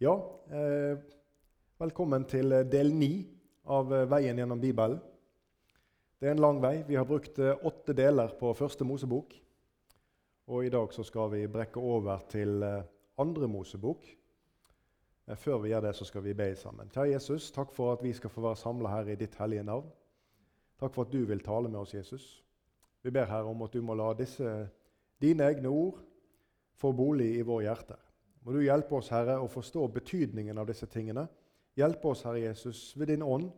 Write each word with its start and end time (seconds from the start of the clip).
Ja, 0.00 0.14
eh, 0.48 0.96
velkommen 1.76 2.22
til 2.24 2.54
del 2.72 2.88
ni 2.96 3.18
av 3.68 3.90
eh, 3.92 4.06
Veien 4.08 4.38
gjennom 4.40 4.62
Bibelen. 4.62 4.96
Det 6.16 6.30
er 6.30 6.32
en 6.32 6.40
lang 6.40 6.62
vei. 6.62 6.78
Vi 6.88 6.96
har 6.96 7.04
brukt 7.04 7.36
eh, 7.36 7.66
åtte 7.68 7.92
deler 7.92 8.32
på 8.40 8.54
første 8.56 8.86
Mosebok. 8.88 9.36
Og 10.48 10.64
i 10.64 10.72
dag 10.72 10.96
så 10.96 11.04
skal 11.04 11.28
vi 11.34 11.42
brekke 11.52 11.84
over 11.84 12.24
til 12.32 12.64
eh, 12.64 12.88
andre 13.20 13.52
Mosebok. 13.52 14.08
Eh, 15.28 15.36
før 15.36 15.60
vi 15.66 15.74
gjør 15.74 15.84
det, 15.90 15.94
så 16.00 16.08
skal 16.08 16.24
vi 16.24 16.36
be 16.38 16.48
sammen. 16.56 16.88
Kjære 16.88 17.18
Jesus, 17.18 17.52
takk 17.52 17.76
for 17.76 17.92
at 17.92 18.00
vi 18.00 18.16
skal 18.16 18.32
få 18.32 18.48
være 18.48 18.64
samla 18.64 18.96
her 18.96 19.12
i 19.12 19.20
ditt 19.20 19.36
hellige 19.36 19.68
navn. 19.68 19.92
Takk 20.80 20.96
for 20.96 21.04
at 21.04 21.12
du 21.12 21.26
vil 21.28 21.44
tale 21.44 21.68
med 21.68 21.82
oss, 21.82 21.92
Jesus. 21.92 22.38
Vi 23.04 23.12
ber 23.12 23.28
her 23.28 23.52
om 23.52 23.68
at 23.68 23.76
du 23.76 23.84
må 23.84 24.00
la 24.00 24.14
disse 24.16 24.62
dine 25.20 25.52
egne 25.52 25.68
ord 25.68 26.00
få 26.80 26.96
bolig 26.96 27.34
i 27.36 27.44
vår 27.44 27.68
hjerter. 27.68 28.06
Må 28.44 28.54
du 28.56 28.62
hjelpe 28.64 28.96
oss, 28.96 29.10
Herre, 29.12 29.36
å 29.40 29.48
forstå 29.50 29.86
betydningen 29.94 30.58
av 30.58 30.68
disse 30.70 30.88
tingene. 30.88 31.26
Hjelpe 31.76 32.12
oss, 32.12 32.24
Herre 32.24 32.40
Jesus, 32.46 32.90
ved 32.96 33.12
din 33.12 33.24
ånd. 33.24 33.50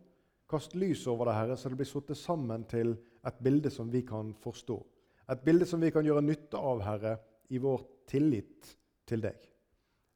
Kast 0.51 0.75
lys 0.77 1.07
over 1.09 1.31
det, 1.31 1.37
Herre, 1.39 1.57
så 1.57 1.71
det 1.71 1.79
blir 1.81 1.89
satt 1.89 2.11
sammen 2.19 2.67
til 2.69 2.97
et 3.25 3.39
bilde 3.41 3.71
som 3.71 3.91
vi 3.93 4.03
kan 4.07 4.35
forstå. 4.43 4.77
Et 5.33 5.45
bilde 5.47 5.69
som 5.69 5.81
vi 5.81 5.93
kan 5.95 6.05
gjøre 6.05 6.25
nytte 6.25 6.59
av, 6.59 6.83
Herre, 6.85 7.17
i 7.55 7.61
vår 7.63 7.87
tillit 8.11 8.75
til 9.09 9.23
deg. 9.23 9.49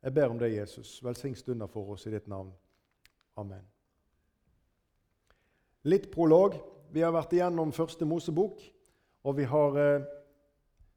Jeg 0.03 0.15
ber 0.15 0.31
om 0.31 0.39
det, 0.39 0.53
Jesus. 0.55 0.99
Velsign 1.03 1.35
stunder 1.39 1.71
for 1.71 1.95
oss 1.95 2.07
i 2.07 2.13
ditt 2.13 2.29
navn. 2.31 2.53
Amen. 3.41 3.65
Litt 5.87 6.11
prolog. 6.13 6.59
Vi 6.91 7.03
har 7.03 7.15
vært 7.15 7.35
igjennom 7.35 7.73
første 7.75 8.07
Mosebok, 8.07 8.61
og 9.27 9.35
vi 9.39 9.47
har 9.51 9.79
eh, 9.83 10.07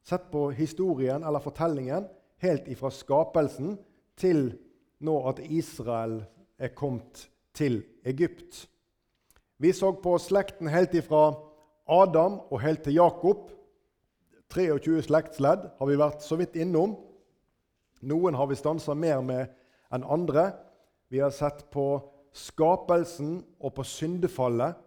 sett 0.06 0.30
på 0.32 0.50
historien, 0.58 1.24
eller 1.26 1.42
fortellingen, 1.44 2.06
helt 2.44 2.68
ifra 2.72 2.92
skapelsen 2.94 3.78
til 4.20 4.52
nå 5.04 5.16
at 5.30 5.42
Israel 5.44 6.22
er 6.60 6.74
kommet 6.76 7.28
til 7.56 7.82
Egypt. 8.08 8.66
Vi 9.60 9.72
så 9.76 9.92
på 9.92 10.16
slekten 10.22 10.68
helt 10.72 10.94
ifra 10.96 11.34
Adam 11.90 12.40
og 12.50 12.62
helt 12.62 12.84
til 12.84 13.00
Jakob. 13.00 13.50
23 14.54 15.02
slektsledd 15.06 15.66
har 15.80 15.90
vi 15.90 16.00
vært 16.00 16.24
så 16.26 16.38
vidt 16.40 16.56
innom. 16.56 16.96
Noen 18.02 18.38
har 18.40 18.48
vi 18.48 18.58
stansa 18.58 18.96
mer 18.96 19.22
med 19.26 19.52
enn 19.94 20.06
andre. 20.08 20.52
Vi 21.10 21.20
har 21.20 21.34
sett 21.36 21.66
på 21.74 22.00
skapelsen 22.36 23.42
og 23.60 23.74
på 23.76 23.84
syndefallet. 23.84 24.78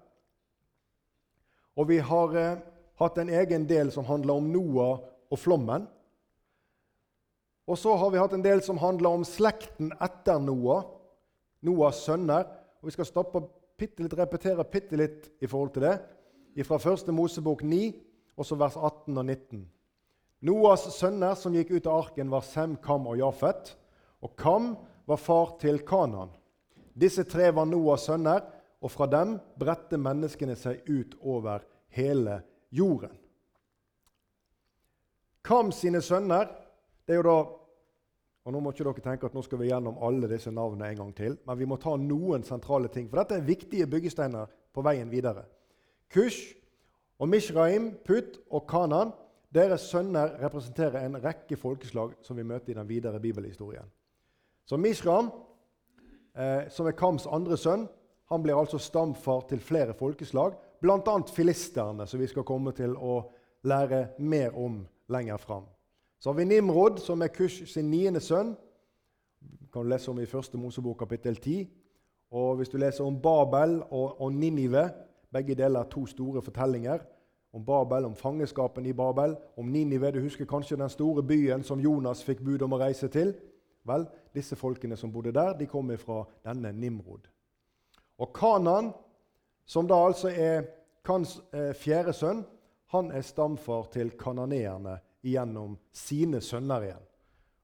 Og 1.76 1.88
vi 1.88 1.98
har 2.04 2.36
eh, 2.36 2.60
hatt 3.00 3.18
en 3.18 3.32
egen 3.32 3.66
del 3.68 3.90
som 3.92 4.06
handler 4.08 4.38
om 4.38 4.50
Noah 4.52 5.02
og 5.32 5.40
flommen. 5.40 5.86
Og 7.72 7.78
så 7.78 7.94
har 7.96 8.10
vi 8.12 8.20
hatt 8.20 8.34
en 8.36 8.44
del 8.44 8.60
som 8.60 8.76
handler 8.76 9.14
om 9.16 9.22
slekten 9.24 9.94
etter 10.04 10.40
Noah, 10.44 10.82
Noahs 11.64 12.02
sønner. 12.04 12.44
Og 12.82 12.90
Vi 12.90 12.92
skal 12.98 13.08
stoppe 13.08 13.40
bitte 13.80 14.04
litt, 14.04 14.16
repetere 14.18 14.66
bitte 14.68 14.98
litt 15.00 15.30
i 15.40 15.48
forhold 15.48 15.72
til 15.72 15.86
det. 15.86 15.94
Fra 16.68 16.76
første 16.76 17.14
Mosebok 17.16 17.62
9, 17.64 17.94
og 18.36 18.44
så 18.44 18.58
vers 18.60 18.76
18 18.76 19.16
og 19.16 19.24
19. 19.24 19.64
Noahs 20.44 20.84
sønner 20.98 21.32
som 21.38 21.56
gikk 21.56 21.72
ut 21.72 21.88
av 21.88 22.02
arken, 22.02 22.28
var 22.28 22.44
Sem, 22.44 22.76
Kam 22.76 23.08
og 23.08 23.16
Jafet. 23.16 23.72
Og 24.20 24.36
Kam 24.36 24.74
var 25.08 25.22
far 25.22 25.56
til 25.62 25.80
Kanan. 25.88 26.34
Disse 26.92 27.24
tre 27.24 27.48
var 27.56 27.70
Noahs 27.70 28.04
sønner, 28.10 28.44
og 28.84 28.92
fra 28.92 29.08
dem 29.08 29.38
bredte 29.56 29.96
menneskene 29.96 30.58
seg 30.60 30.84
ut 30.90 31.16
over 31.22 31.64
hele 31.96 32.42
jorden. 32.68 33.16
Kam 35.40 35.72
sine 35.72 36.02
sønner 36.04 36.50
det 37.06 37.16
er 37.16 37.18
jo 37.18 37.26
da, 37.26 37.38
og 38.42 38.52
Nå 38.52 38.60
må 38.60 38.72
ikke 38.72 38.84
dere 38.88 39.04
tenke 39.04 39.28
at 39.28 39.34
nå 39.36 39.42
skal 39.46 39.60
vi 39.60 39.68
gjennom 39.68 40.00
alle 40.02 40.26
disse 40.30 40.50
navnene 40.50 40.88
en 40.90 40.98
gang 40.98 41.12
til, 41.14 41.36
men 41.46 41.58
vi 41.58 41.66
må 41.68 41.78
ta 41.78 41.94
noen 42.00 42.42
sentrale 42.42 42.90
ting, 42.90 43.06
for 43.10 43.20
dette 43.22 43.38
er 43.38 43.46
viktige 43.46 43.86
byggesteiner 43.86 44.50
på 44.74 44.82
veien 44.82 45.10
videre. 45.12 45.44
Kush 46.10 46.56
og 47.22 47.30
Mishraim, 47.30 47.92
Put 48.02 48.40
og 48.50 48.66
Kanan, 48.68 49.12
deres 49.54 49.84
sønner 49.92 50.34
representerer 50.42 51.04
en 51.04 51.20
rekke 51.22 51.56
folkeslag 51.60 52.16
som 52.24 52.36
vi 52.36 52.46
møter 52.46 52.72
i 52.72 52.78
den 52.80 52.88
videre 52.88 53.20
bibelhistorien. 53.20 53.86
Så 54.66 54.76
Mishram, 54.76 55.30
eh, 56.34 56.68
som 56.70 56.86
er 56.86 56.96
Kams 56.98 57.28
andre 57.30 57.56
sønn, 57.56 57.86
han 58.32 58.42
blir 58.42 58.58
altså 58.58 58.78
stamfar 58.80 59.44
til 59.48 59.60
flere 59.60 59.94
folkeslag, 59.94 60.56
bl.a. 60.80 61.16
filisterne, 61.34 62.06
som 62.06 62.20
vi 62.20 62.26
skal 62.26 62.46
komme 62.48 62.72
til 62.74 62.96
å 62.96 63.20
lære 63.62 64.16
mer 64.18 64.56
om 64.58 64.80
lenger 65.12 65.38
fram. 65.38 65.68
Så 66.22 66.30
har 66.30 66.34
vi 66.34 66.44
Nimrod, 66.44 66.98
som 66.98 67.22
er 67.22 67.32
Kush 67.34 67.64
sin 67.66 67.88
niende 67.90 68.20
sønn. 68.22 68.52
Kan 69.72 69.82
du 69.82 69.88
lese 69.90 70.10
om 70.10 70.20
i 70.22 70.26
første 70.30 70.58
Mosebok 70.58 71.00
kapittel 71.00 71.34
10. 71.36 71.64
Og 72.30 72.60
hvis 72.60 72.70
du 72.70 72.76
leser 72.78 73.04
om 73.04 73.16
Babel 73.22 73.80
og, 73.90 74.20
og 74.20 74.30
Ninive, 74.32 74.84
begge 75.34 75.56
deler 75.58 75.90
to 75.90 76.06
store 76.06 76.42
fortellinger 76.42 77.02
om 77.52 77.66
Babel, 77.66 78.06
om 78.06 78.14
fangenskapen 78.14 78.86
i 78.86 78.92
Babel, 78.92 79.34
om 79.56 79.66
Ninive. 79.66 80.12
Du 80.14 80.20
husker 80.20 80.46
kanskje 80.46 80.76
den 80.76 80.94
store 80.94 81.26
byen 81.26 81.66
som 81.66 81.80
Jonas 81.80 82.22
fikk 82.22 82.44
bud 82.46 82.62
om 82.62 82.78
å 82.78 82.82
reise 82.84 83.10
til? 83.10 83.34
Vel, 83.82 84.06
disse 84.34 84.56
folkene 84.56 84.96
som 84.96 85.10
bodde 85.10 85.34
der, 85.34 85.56
de 85.58 85.66
kom 85.66 85.90
fra 85.98 86.22
denne 86.46 86.70
Nimrod. 86.72 87.26
Og 88.18 88.30
Kanan, 88.32 88.94
som 89.66 89.90
da 89.90 90.04
altså 90.06 90.30
er 90.30 90.68
Kans 91.02 91.40
eh, 91.50 91.74
fjerde 91.74 92.14
sønn, 92.14 92.46
han 92.94 93.10
er 93.10 93.26
stamfar 93.26 93.90
til 93.90 94.14
kananeerne 94.14 95.00
gjennom 95.22 95.76
sine 95.92 96.40
sønner 96.40 96.82
igjen. 96.82 97.08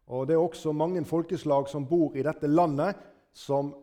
Og 0.08 0.26
Det 0.26 0.34
er 0.34 0.40
også 0.40 0.72
mange 0.72 1.04
folkeslag 1.04 1.68
som 1.68 1.86
bor 1.86 2.16
i 2.16 2.22
dette 2.22 2.46
landet. 2.46 2.96
som 3.32 3.74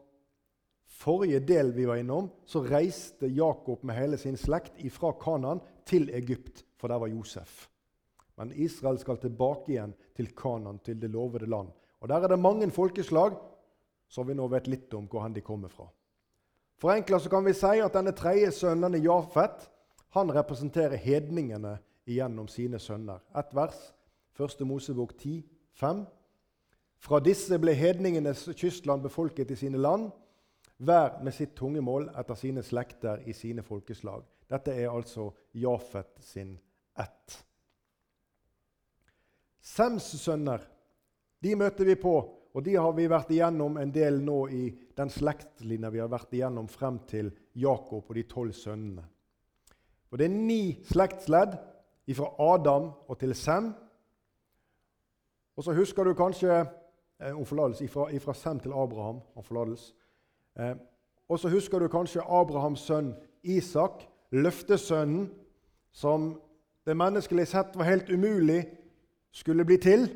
Forrige 0.86 1.40
del 1.40 1.72
vi 1.74 1.86
var 1.86 1.96
innom, 1.96 2.30
så 2.46 2.62
reiste 2.64 3.28
Jakob 3.28 3.84
med 3.84 3.96
hele 3.96 4.18
sin 4.18 4.38
slekt 4.38 4.80
fra 4.92 5.12
Kanan 5.12 5.60
til 5.86 6.10
Egypt, 6.10 6.64
for 6.78 6.88
der 6.88 7.00
var 7.00 7.08
Josef. 7.08 7.68
Men 8.38 8.52
Israel 8.52 8.98
skal 9.00 9.18
tilbake 9.18 9.72
igjen 9.72 9.94
til 10.16 10.32
Kanan, 10.36 10.80
til 10.80 11.02
det 11.02 11.10
lovede 11.10 11.46
land. 11.46 11.68
Og 12.00 12.08
Der 12.10 12.24
er 12.24 12.28
det 12.28 12.40
mange 12.40 12.72
folkeslag 12.72 13.36
som 14.08 14.28
vi 14.28 14.34
nå 14.34 14.48
vet 14.48 14.68
litt 14.68 14.94
om 14.94 15.08
hvor 15.08 15.28
de 15.28 15.42
kommer 15.42 15.70
fra. 15.70 15.88
Forenkla 16.78 17.20
kan 17.20 17.46
vi 17.46 17.54
si 17.54 17.80
at 17.80 17.94
denne 17.94 18.12
tredje 18.12 18.52
sønnen, 18.52 19.04
Jafet, 19.04 19.70
han 20.10 20.32
representerer 20.32 20.96
hedningene 20.96 21.78
igjennom 22.06 22.48
sine 22.48 22.80
sønner. 22.80 23.22
Ett 23.36 23.54
vers, 23.56 23.78
1. 24.38 24.62
Mosebok 24.68 25.18
10, 25.18 25.44
5. 25.80 26.06
Fra 27.06 27.20
disse 27.20 27.58
ble 27.62 27.76
hedningenes 27.78 28.48
kystland 28.58 29.04
befolket 29.06 29.52
i 29.52 29.58
sine 29.60 29.82
land, 29.82 30.12
hver 30.78 31.22
med 31.24 31.34
sitt 31.34 31.56
tungemål 31.56 32.10
etter 32.20 32.36
sine 32.36 32.64
slekter 32.64 33.22
i 33.30 33.34
sine 33.34 33.64
folkeslag. 33.64 34.26
Dette 34.50 34.74
er 34.76 34.92
altså 34.92 35.30
Jafet 35.56 36.20
sin 36.24 36.56
ett. 37.00 37.38
Sems 39.66 40.12
sønner 40.22 40.66
de 41.42 41.56
møter 41.58 41.86
vi 41.86 41.96
på, 42.00 42.16
og 42.56 42.64
de 42.64 42.76
har 42.80 42.94
vi 42.96 43.08
vært 43.12 43.32
igjennom 43.36 43.78
en 43.78 43.92
del 43.94 44.22
nå 44.24 44.38
i 44.50 44.64
den 44.98 45.12
slektslinja 45.12 45.92
vi 45.94 46.02
har 46.02 46.12
vært 46.12 46.34
igjennom 46.34 46.70
frem 46.72 47.02
til 47.10 47.30
Jakob 47.60 48.08
og 48.08 48.16
de 48.16 48.24
tolv 48.30 48.56
sønnene. 48.56 49.04
Og 50.10 50.18
Det 50.18 50.26
er 50.26 50.36
ni 50.36 50.78
slektsledd 50.88 51.58
fra 52.14 52.54
Adam 52.54 52.92
og 53.08 53.18
til 53.20 53.36
Sem. 53.36 53.74
Og 55.56 55.64
så 55.64 55.74
husker 55.74 56.04
du 56.04 56.14
kanskje 56.14 56.66
eh, 57.22 57.38
om 57.38 57.46
forlatelse 57.46 57.88
fra 57.88 58.34
Sem 58.34 58.60
til 58.60 58.72
Abraham. 58.72 59.22
om 59.36 59.44
forlatelse. 59.44 59.94
Eh, 60.60 60.76
og 61.30 61.40
så 61.40 61.50
husker 61.50 61.80
du 61.80 61.88
kanskje 61.88 62.22
Abrahams 62.22 62.80
sønn 62.80 63.16
Isak, 63.44 64.06
løftesønnen, 64.32 65.30
som 65.92 66.42
det 66.86 66.98
menneskelig 66.98 67.48
sett 67.48 67.78
var 67.78 67.88
helt 67.90 68.10
umulig 68.10 68.66
skulle 69.32 69.66
bli 69.66 69.78
til, 69.78 70.10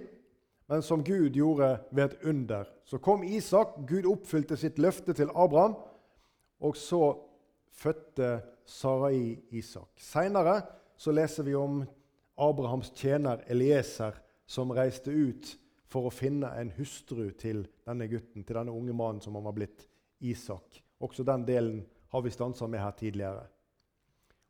men 0.69 0.81
som 0.81 1.03
Gud 1.03 1.29
gjorde 1.33 1.77
ved 1.91 2.03
et 2.03 2.17
under. 2.29 2.63
Så 2.85 2.97
kom 2.97 3.23
Isak, 3.23 3.67
Gud 3.88 4.06
oppfylte 4.06 4.57
sitt 4.57 4.80
løfte 4.80 5.13
til 5.13 5.30
Abraham, 5.36 5.75
og 6.59 6.77
så 6.77 7.15
fødte 7.71 8.41
Sarai 8.65 9.39
Isak. 9.50 9.89
Seinere 9.97 10.62
så 11.00 11.12
leser 11.16 11.44
vi 11.48 11.56
om 11.56 11.86
Abrahams 12.36 12.92
tjener 12.96 13.44
Elieser 13.48 14.18
som 14.46 14.72
reiste 14.75 15.12
ut 15.12 15.54
for 15.88 16.10
å 16.10 16.12
finne 16.13 16.50
en 16.60 16.74
hustru 16.75 17.30
til 17.40 17.63
denne 17.88 18.10
gutten, 18.12 18.44
til 18.44 18.60
denne 18.60 18.75
unge 18.75 18.94
mannen 18.94 19.24
som 19.24 19.38
han 19.40 19.48
var 19.48 19.56
blitt, 19.56 19.88
Isak. 20.19 20.81
Også 21.00 21.24
den 21.24 21.46
delen 21.48 21.80
har 22.12 22.25
vi 22.25 22.34
stansa 22.36 22.68
med 22.68 22.84
her 22.84 22.92
tidligere. 23.00 23.48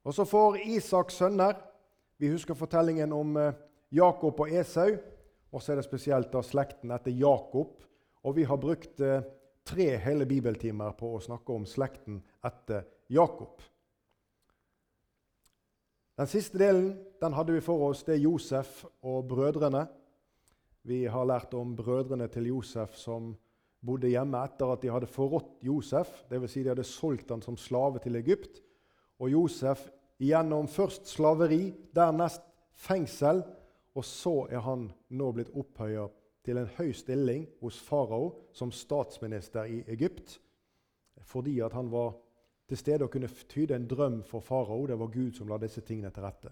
Og 0.04 0.14
Så 0.16 0.26
får 0.26 0.58
Isak 0.66 1.12
sønner. 1.12 1.54
Vi 2.18 2.32
husker 2.34 2.58
fortellingen 2.58 3.14
om 3.14 3.38
eh, 3.38 3.54
Jakob 3.92 4.40
og 4.40 4.50
Esau. 4.50 4.98
Og 5.52 5.62
så 5.62 5.72
er 5.72 5.80
det 5.80 5.86
spesielt 5.86 6.34
da 6.34 6.42
slekten 6.42 6.92
etter 6.92 7.14
Jakob. 7.14 7.84
Og 8.26 8.36
vi 8.36 8.44
har 8.50 8.58
brukt 8.58 9.02
eh, 9.06 9.22
tre 9.64 9.92
hele 10.02 10.26
bibeltimer 10.26 10.98
på 10.98 11.14
å 11.14 11.22
snakke 11.22 11.54
om 11.54 11.70
slekten 11.70 12.24
etter 12.42 12.88
Jakob. 13.14 13.62
Den 16.20 16.28
siste 16.28 16.60
delen 16.60 16.98
den 17.22 17.32
hadde 17.32 17.54
vi 17.56 17.62
for 17.64 17.80
oss. 17.88 18.02
Det 18.04 18.18
er 18.18 18.26
Josef 18.26 18.82
og 19.08 19.28
brødrene. 19.32 19.86
Vi 20.84 21.06
har 21.08 21.24
lært 21.24 21.54
om 21.56 21.78
brødrene 21.78 22.28
til 22.28 22.50
Josef 22.50 22.98
som 23.00 23.38
bodde 23.80 24.12
hjemme 24.12 24.42
etter 24.44 24.74
at 24.74 24.84
de 24.84 24.92
hadde 24.92 25.08
forrådt 25.08 25.64
Josef. 25.64 26.12
Dvs. 26.28 26.52
Si 26.52 26.64
de 26.66 26.74
hadde 26.74 26.84
solgt 26.84 27.32
han 27.32 27.44
som 27.46 27.56
slave 27.56 28.04
til 28.04 28.20
Egypt. 28.20 28.60
Og 29.24 29.32
Josef 29.32 29.86
gjennom 30.20 30.68
først 30.68 31.08
slaveri, 31.08 31.72
dernest 31.96 32.44
fengsel, 32.76 33.40
og 33.96 34.04
så 34.04 34.36
er 34.52 34.60
han 34.68 34.90
nå 35.16 35.32
blitt 35.32 35.56
opphøya 35.56 36.10
til 36.44 36.60
en 36.60 36.76
høy 36.76 36.92
stilling 36.96 37.48
hos 37.64 37.80
farao 37.80 38.34
som 38.52 38.76
statsminister 38.76 39.72
i 39.72 39.86
Egypt 39.88 40.40
fordi 41.30 41.60
at 41.60 41.74
han 41.76 41.90
var 41.92 42.14
til 42.70 42.78
stede 42.78 43.04
og 43.04 43.12
kunne 43.12 43.28
tyde 43.50 43.76
en 43.76 43.88
drøm 43.88 44.24
for 44.24 44.40
farao. 44.40 44.86
Det 44.88 45.00
var 45.00 45.12
Gud 45.12 45.34
som 45.34 45.48
la 45.50 45.58
disse 45.58 45.82
tingene 45.82 46.12
til 46.14 46.24
rette. 46.24 46.52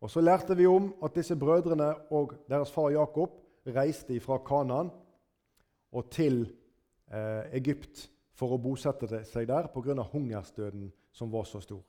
Og 0.00 0.10
Så 0.10 0.20
lærte 0.20 0.56
vi 0.56 0.66
om 0.66 0.94
at 1.04 1.14
disse 1.14 1.36
brødrene 1.36 1.94
og 2.12 2.32
deres 2.48 2.72
far 2.72 2.90
Jakob 2.90 3.30
reiste 3.66 4.20
fra 4.20 4.38
Kanaan 4.38 4.90
og 5.92 6.10
til 6.10 6.42
eh, 7.12 7.56
Egypt 7.56 8.10
for 8.36 8.52
å 8.52 8.60
bosette 8.60 9.24
seg 9.24 9.48
der 9.48 9.70
pga. 9.72 10.02
hungersdøden 10.02 10.92
som 11.12 11.32
var 11.32 11.44
så 11.44 11.60
stor. 11.60 11.84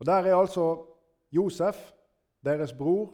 Og 0.00 0.06
Der 0.06 0.24
er 0.24 0.36
altså 0.36 0.86
Josef, 1.32 1.92
deres 2.44 2.72
bror, 2.72 3.12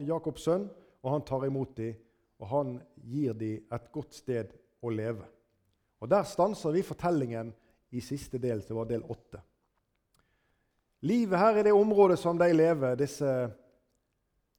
Jakobs 0.00 0.42
sønn, 0.42 0.70
og 1.02 1.12
han 1.12 1.22
tar 1.22 1.44
imot 1.46 1.76
dem, 1.76 1.94
og 2.38 2.48
han 2.48 2.80
gir 2.96 3.32
dem 3.32 3.66
et 3.72 3.92
godt 3.92 4.14
sted 4.14 4.54
å 4.82 4.90
leve. 4.90 5.24
Og 6.00 6.10
Der 6.10 6.22
stanser 6.22 6.70
vi 6.70 6.82
fortellingen 6.82 7.52
i 7.90 8.00
siste 8.00 8.38
del, 8.38 8.62
som 8.62 8.76
var 8.76 8.88
del 8.90 9.02
åtte. 9.02 9.40
Livet 11.00 11.38
her 11.38 11.58
i 11.58 11.62
det 11.62 11.72
området 11.72 12.18
som 12.18 12.38
de 12.38 12.50
lever, 12.52 12.96
disse 12.98 13.32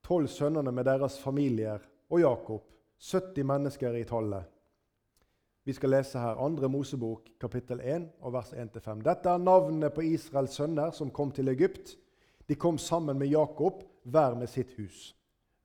tolv 0.05 0.29
sønnene 0.31 0.71
med 0.71 0.87
deres 0.87 1.19
familier 1.19 1.83
og 2.09 2.21
Jakob, 2.21 2.63
70 2.99 3.43
mennesker 3.45 3.99
i 3.99 4.05
tallet. 4.07 4.47
Vi 5.63 5.73
skal 5.73 5.91
lese 5.93 6.19
her 6.19 6.39
2. 6.39 6.67
Mosebok 6.71 7.27
kapittel 7.39 7.81
1 7.83 8.07
og 8.25 8.33
vers 8.33 8.53
1-5. 8.53 9.03
Dette 9.05 9.29
er 9.29 9.43
navnene 9.43 9.91
på 9.93 10.01
Israels 10.01 10.55
sønner 10.57 10.91
som 10.95 11.11
kom 11.11 11.31
til 11.35 11.51
Egypt. 11.51 11.97
De 12.49 12.55
kom 12.55 12.77
sammen 12.77 13.19
med 13.19 13.29
Jakob, 13.29 13.83
hver 14.03 14.33
med 14.35 14.49
sitt 14.49 14.71
hus. 14.79 15.13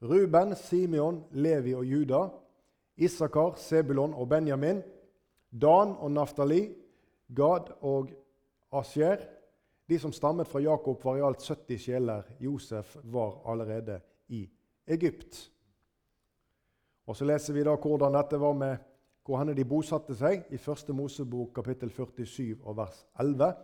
Ruben, 0.02 0.52
Simeon, 0.56 1.22
Levi 1.32 1.72
og 1.74 1.86
Juda. 1.86 2.26
Isakar, 2.96 3.54
Sebulon 3.56 4.12
og 4.14 4.28
Benjamin. 4.28 4.82
Dan 5.50 5.94
og 5.96 6.12
Naftali. 6.12 6.74
Gad 7.28 7.72
og 7.80 8.12
Asjer. 8.74 9.22
De 9.88 9.98
som 10.00 10.12
stammet 10.12 10.48
fra 10.48 10.62
Jakob, 10.64 11.04
var 11.04 11.18
i 11.18 11.24
alt 11.24 11.42
70 11.42 11.78
sjeler. 11.80 12.28
Josef 12.40 12.96
var 13.04 13.42
allerede 13.44 14.00
i 14.28 14.46
Egypt. 14.86 15.50
Og 17.06 17.16
Så 17.16 17.24
leser 17.24 17.52
vi 17.52 17.64
da 17.64 17.76
hvordan 17.76 18.16
dette 18.16 18.40
var 18.40 18.52
med 18.56 18.76
hvor 19.24 19.40
henne 19.40 19.54
de 19.56 19.64
bosatte 19.64 20.12
seg, 20.16 20.44
i 20.52 20.58
1. 20.60 20.90
Mosebok 20.92 21.54
kapittel 21.56 21.90
47 21.90 22.60
og 22.60 22.76
vers 22.76 23.06
11. 23.20 23.54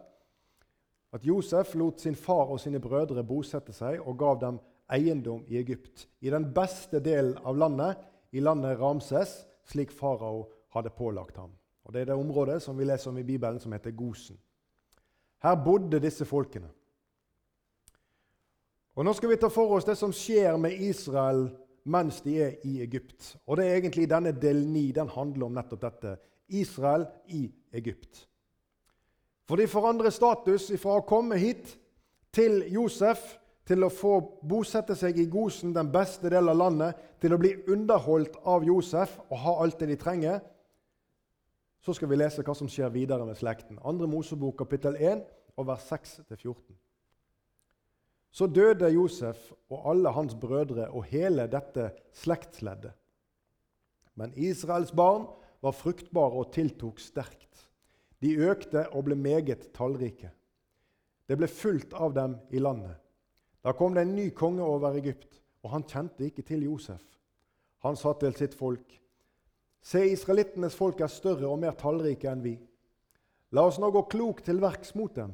At 1.12 1.26
Josef 1.26 1.74
lot 1.74 2.00
sin 2.00 2.16
far 2.16 2.48
og 2.48 2.60
sine 2.62 2.80
brødre 2.80 3.24
bosette 3.26 3.74
seg 3.76 4.00
og 4.00 4.16
gav 4.18 4.38
dem 4.40 4.60
eiendom 4.90 5.44
i 5.48 5.58
Egypt, 5.60 6.06
i 6.20 6.32
den 6.32 6.48
beste 6.54 7.00
delen 7.04 7.36
av 7.44 7.58
landet, 7.60 8.00
i 8.32 8.40
landet 8.40 8.78
Ramses, 8.80 9.40
slik 9.68 9.92
farao 9.92 10.46
hadde 10.74 10.94
pålagt 10.96 11.36
ham. 11.36 11.52
Og 11.90 11.94
Det 11.94 12.00
er 12.00 12.04
det 12.04 12.14
området 12.14 12.62
som 12.62 12.78
vi 12.78 12.84
leser 12.84 13.10
om 13.10 13.16
i 13.18 13.22
Bibelen, 13.26 13.58
som 13.60 13.72
heter 13.72 13.90
Gosen. 13.90 14.36
Her 15.42 15.56
bodde 15.64 15.98
disse 15.98 16.24
folkene. 16.24 16.68
Og 18.94 19.04
Nå 19.04 19.12
skal 19.12 19.32
vi 19.32 19.36
ta 19.36 19.48
for 19.50 19.74
oss 19.74 19.88
det 19.88 19.96
som 19.98 20.12
skjer 20.14 20.54
med 20.56 20.76
Israel 20.86 21.48
mens 21.90 22.20
de 22.22 22.36
er 22.44 22.52
i 22.62 22.76
Egypt. 22.84 23.32
Og 23.46 23.56
det 23.56 23.66
er 23.66 23.80
egentlig 23.80 24.06
Denne 24.06 24.30
del 24.30 24.60
9 24.68 24.92
den 25.00 25.10
handler 25.10 25.46
om 25.46 25.58
nettopp 25.58 25.82
dette. 25.82 26.12
Israel 26.48 27.08
i 27.26 27.50
Egypt. 27.72 28.22
For 29.48 29.56
de 29.56 29.66
forandrer 29.66 30.14
status 30.14 30.68
fra 30.78 31.00
å 31.00 31.02
komme 31.02 31.40
hit 31.42 31.74
til 32.30 32.62
Josef, 32.70 33.34
til 33.66 33.82
å 33.82 33.90
få 33.90 34.14
bosette 34.46 34.94
seg 34.94 35.18
i 35.18 35.26
Gosen, 35.26 35.74
den 35.74 35.90
beste 35.90 36.30
delen 36.30 36.54
av 36.54 36.62
landet, 36.62 36.94
til 37.18 37.34
å 37.34 37.42
bli 37.42 37.56
underholdt 37.66 38.38
av 38.46 38.62
Josef 38.62 39.18
og 39.26 39.38
ha 39.42 39.58
alt 39.64 39.82
det 39.82 39.90
de 39.90 39.98
trenger. 39.98 40.40
Så 41.80 41.94
skal 41.96 42.10
vi 42.10 42.18
lese 42.20 42.44
hva 42.44 42.54
som 42.56 42.68
skjer 42.68 42.92
videre 42.92 43.24
med 43.24 43.38
slekten. 43.40 43.78
2. 43.80 44.06
Mosebok 44.10 44.58
kapittel 44.60 44.98
1 45.00 45.24
og 45.56 45.66
vers 45.70 45.86
6-14. 45.88 46.76
Så 48.30 48.46
døde 48.46 48.92
Josef 48.94 49.50
og 49.72 49.88
alle 49.90 50.12
hans 50.14 50.36
brødre 50.38 50.90
og 50.90 51.08
hele 51.10 51.48
dette 51.50 51.90
slektsleddet. 52.14 52.92
Men 54.14 54.34
Israels 54.36 54.92
barn 54.92 55.26
var 55.62 55.74
fruktbare 55.76 56.38
og 56.42 56.52
tiltok 56.54 57.00
sterkt. 57.00 57.66
De 58.20 58.36
økte 58.36 58.84
og 58.92 59.06
ble 59.08 59.16
meget 59.16 59.70
tallrike. 59.74 60.30
Det 61.26 61.38
ble 61.38 61.48
fullt 61.48 61.94
av 61.94 62.14
dem 62.14 62.36
i 62.50 62.60
landet. 62.60 62.96
Da 63.64 63.72
kom 63.76 63.94
det 63.94 64.04
en 64.04 64.16
ny 64.16 64.30
konge 64.36 64.64
over 64.64 64.96
Egypt, 64.98 65.40
og 65.62 65.72
han 65.74 65.84
kjente 65.88 66.26
ikke 66.26 66.44
til 66.46 66.64
Josef. 66.64 67.02
Han 67.84 67.96
sa 67.96 68.12
til 68.18 68.34
sitt 68.36 68.54
folk.: 68.56 68.99
Se, 69.80 70.02
israelittenes 70.04 70.76
folk 70.76 71.00
er 71.00 71.12
større 71.12 71.48
og 71.48 71.58
mer 71.62 71.76
tallrike 71.78 72.28
enn 72.30 72.42
vi. 72.44 72.56
La 73.56 73.64
oss 73.66 73.80
nå 73.80 73.90
gå 73.90 74.04
klokt 74.12 74.44
til 74.46 74.60
verks 74.62 74.94
mot 74.94 75.14
dem, 75.16 75.32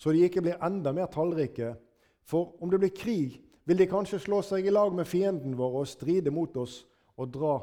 så 0.00 0.12
de 0.12 0.24
ikke 0.26 0.42
blir 0.42 0.62
enda 0.64 0.94
mer 0.96 1.10
tallrike. 1.12 1.74
For 2.26 2.56
om 2.62 2.70
det 2.72 2.80
blir 2.82 2.94
krig, 2.96 3.38
vil 3.64 3.78
de 3.78 3.86
kanskje 3.90 4.18
slå 4.24 4.40
seg 4.42 4.66
i 4.66 4.74
lag 4.74 4.94
med 4.94 5.06
fienden 5.06 5.54
vår 5.58 5.82
og 5.82 5.90
stride 5.90 6.32
mot 6.34 6.56
oss 6.58 6.80
og 7.20 7.30
dra 7.30 7.58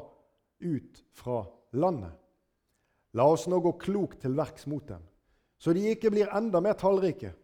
ut 0.60 1.02
fra 1.16 1.42
landet. 1.76 2.14
La 3.12 3.26
oss 3.26 3.48
nå 3.50 3.58
gå 3.60 3.74
klokt 3.82 4.22
til 4.22 4.36
verks 4.38 4.68
mot 4.70 4.86
dem, 4.86 5.02
så 5.58 5.74
de 5.74 5.90
ikke 5.90 6.12
blir 6.14 6.30
enda 6.36 6.62
mer 6.62 6.78
tallrike. 6.78 7.34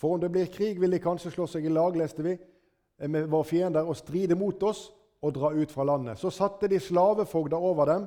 For 0.00 0.14
om 0.14 0.22
det 0.22 0.30
blir 0.32 0.48
krig, 0.48 0.78
vil 0.80 0.94
de 0.94 1.02
kanskje 1.02 1.34
slå 1.34 1.44
seg 1.50 1.66
i 1.66 1.72
lag, 1.72 1.96
leste 1.98 2.24
vi, 2.24 2.38
med 3.10 3.28
våre 3.32 3.48
fiender 3.48 3.88
og 3.88 3.98
stride 3.98 4.36
mot 4.38 4.62
oss 4.64 4.86
og 5.20 5.34
dra 5.36 5.52
ut 5.52 5.72
fra 5.72 5.84
landet. 5.84 6.18
Så 6.18 6.30
satte 6.32 6.68
de 6.68 6.80
slavefogder 6.80 7.60
over 7.60 7.90
dem 7.90 8.06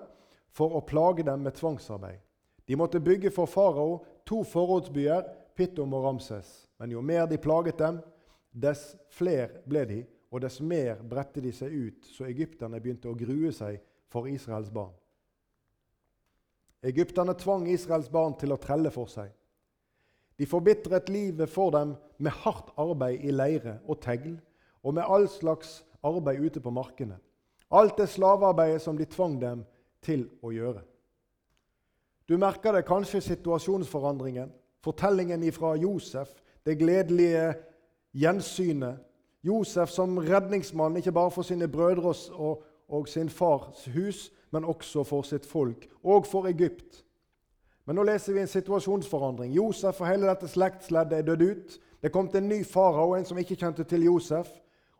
for 0.53 0.77
å 0.77 0.85
plage 0.85 1.25
dem 1.25 1.45
med 1.45 1.55
tvangsarbeid. 1.57 2.19
De 2.65 2.77
måtte 2.79 3.01
bygge 3.03 3.31
for 3.33 3.49
farao 3.49 4.03
to 4.25 4.43
forrådsbyer, 4.47 5.25
Pittom 5.55 5.93
og 5.93 6.07
Ramses. 6.07 6.49
Men 6.79 6.95
jo 6.95 7.01
mer 7.05 7.27
de 7.29 7.37
plaget 7.37 7.77
dem, 7.77 7.99
dess 8.53 8.93
flere 9.13 9.61
ble 9.69 9.83
de, 9.85 9.99
og 10.33 10.41
dess 10.41 10.57
mer 10.61 11.01
bredte 11.05 11.43
de 11.43 11.51
seg 11.53 11.73
ut, 11.73 12.07
så 12.09 12.25
egypterne 12.25 12.79
begynte 12.81 13.11
å 13.11 13.17
grue 13.17 13.51
seg 13.53 13.77
for 14.09 14.29
Israels 14.29 14.71
barn. 14.73 14.93
Egypterne 16.83 17.35
tvang 17.37 17.67
Israels 17.71 18.09
barn 18.11 18.33
til 18.39 18.51
å 18.51 18.59
trelle 18.61 18.89
for 18.91 19.11
seg. 19.11 19.29
De 20.41 20.47
forbitret 20.49 21.11
livet 21.13 21.51
for 21.51 21.71
dem 21.71 21.93
med 22.17 22.33
hardt 22.43 22.73
arbeid 22.81 23.21
i 23.21 23.31
leire 23.31 23.77
og 23.85 24.01
tegl 24.01 24.33
og 24.81 24.97
med 24.97 25.05
all 25.05 25.27
slags 25.29 25.83
arbeid 26.03 26.41
ute 26.43 26.61
på 26.61 26.73
markene. 26.73 27.17
Alt 27.71 27.97
det 27.97 28.09
slavearbeidet 28.09 28.81
som 28.81 28.97
de 28.97 29.05
tvang 29.05 29.39
dem 29.41 29.63
til 30.03 30.27
å 30.43 30.51
gjøre. 30.53 30.83
Du 32.29 32.37
merker 32.37 32.75
det 32.75 32.85
kanskje 32.87 33.21
situasjonsforandringen, 33.21 34.51
fortellingen 34.83 35.43
fra 35.51 35.73
Josef, 35.75 36.29
det 36.65 36.77
gledelige 36.79 37.53
gjensynet. 38.13 39.01
Josef 39.43 39.89
som 39.91 40.17
redningsmann, 40.17 40.95
ikke 40.97 41.11
bare 41.11 41.31
for 41.31 41.43
sine 41.43 41.67
brødre 41.67 42.13
og, 42.31 42.63
og 42.87 43.07
sin 43.07 43.29
fars 43.29 43.85
hus, 43.91 44.29
men 44.51 44.65
også 44.65 45.03
for 45.03 45.25
sitt 45.27 45.45
folk 45.45 45.89
og 46.03 46.27
for 46.29 46.47
Egypt. 46.47 47.03
Men 47.85 47.97
nå 47.99 48.05
leser 48.07 48.33
vi 48.33 48.39
en 48.39 48.47
situasjonsforandring. 48.47 49.51
Josef 49.51 49.99
og 49.99 50.07
hele 50.07 50.29
dette 50.29 50.47
slektsleddet 50.47 51.17
er 51.17 51.25
dødd 51.27 51.41
ut. 51.43 51.79
Det 52.03 52.11
kom 52.11 52.29
til 52.31 52.43
en 52.43 52.49
ny 52.53 52.61
farao, 52.63 53.15
en 53.17 53.25
som 53.27 53.39
ikke 53.39 53.57
kjente 53.59 53.83
til 53.83 54.05
Josef. 54.07 54.47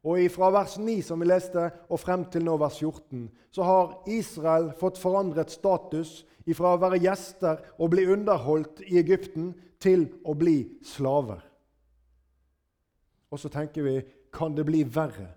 Og 0.03 0.19
fra 0.31 0.50
vers 0.51 0.75
9 0.77 0.98
som 1.01 1.22
vi 1.22 1.29
leste, 1.29 1.69
og 1.88 2.00
frem 2.01 2.25
til 2.31 2.43
nå 2.43 2.57
vers 2.60 2.75
14, 2.81 3.29
så 3.55 3.63
har 3.63 3.93
Israel 4.12 4.74
fått 4.75 5.00
forandret 5.00 5.53
status 5.53 6.24
fra 6.51 6.74
å 6.75 6.81
være 6.81 7.00
gjester 7.05 7.62
og 7.79 7.93
bli 7.93 8.03
underholdt 8.12 8.81
i 8.83 8.98
Egypten 9.00 9.53
til 9.79 10.10
å 10.27 10.36
bli 10.36 10.57
slaver. 10.83 11.39
Og 13.31 13.39
så 13.39 13.50
tenker 13.50 13.88
vi 13.88 13.95
kan 14.33 14.55
det 14.57 14.65
bli 14.67 14.83
verre? 14.83 15.29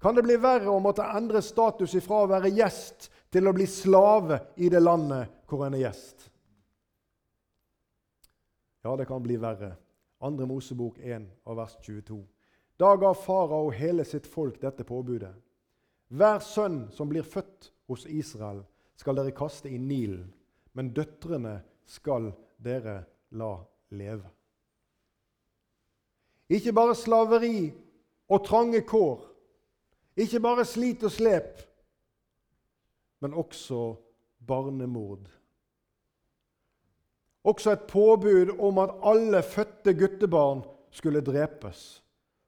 Kan 0.00 0.14
det 0.14 0.22
bli 0.22 0.36
verre 0.38 0.70
å 0.70 0.80
måtte 0.80 1.08
endre 1.16 1.42
status 1.42 1.96
fra 2.04 2.22
å 2.22 2.30
være 2.30 2.52
gjest 2.54 3.08
til 3.32 3.48
å 3.48 3.54
bli 3.56 3.66
slave 3.66 4.38
i 4.62 4.70
det 4.70 4.82
landet 4.84 5.32
hvor 5.50 5.66
en 5.66 5.74
er 5.74 5.88
gjest? 5.88 6.28
Ja, 8.86 8.94
det 8.94 9.08
kan 9.10 9.24
bli 9.24 9.34
verre. 9.40 9.74
Andre 10.22 10.46
Mosebok 10.46 11.00
1 11.02 11.26
vers 11.58 11.74
22. 11.82 12.22
Da 12.76 12.96
ga 12.96 13.14
farao 13.14 13.70
hele 13.70 14.04
sitt 14.04 14.26
folk 14.26 14.60
dette 14.60 14.84
påbudet. 14.84 15.32
Hver 16.08 16.40
sønn 16.44 16.86
som 16.92 17.08
blir 17.08 17.24
født 17.26 17.70
hos 17.88 18.04
Israel, 18.06 18.62
skal 18.96 19.16
dere 19.18 19.34
kaste 19.36 19.68
i 19.68 19.78
Nilen, 19.78 20.28
men 20.72 20.92
døtrene 20.94 21.58
skal 21.88 22.30
dere 22.62 23.02
la 23.36 23.56
leve. 23.96 24.28
Ikke 26.52 26.72
bare 26.72 26.94
slaveri 26.94 27.72
og 28.30 28.44
trange 28.46 28.82
kår, 28.86 29.24
ikke 30.16 30.40
bare 30.40 30.64
slit 30.64 31.02
og 31.04 31.12
slep, 31.12 31.60
men 33.20 33.34
også 33.34 33.96
barnemord. 34.46 35.26
Også 37.46 37.72
et 37.72 37.86
påbud 37.88 38.56
om 38.58 38.78
at 38.82 38.94
alle 39.06 39.42
fødte 39.42 39.94
guttebarn 39.94 40.64
skulle 40.90 41.22
drepes 41.24 42.02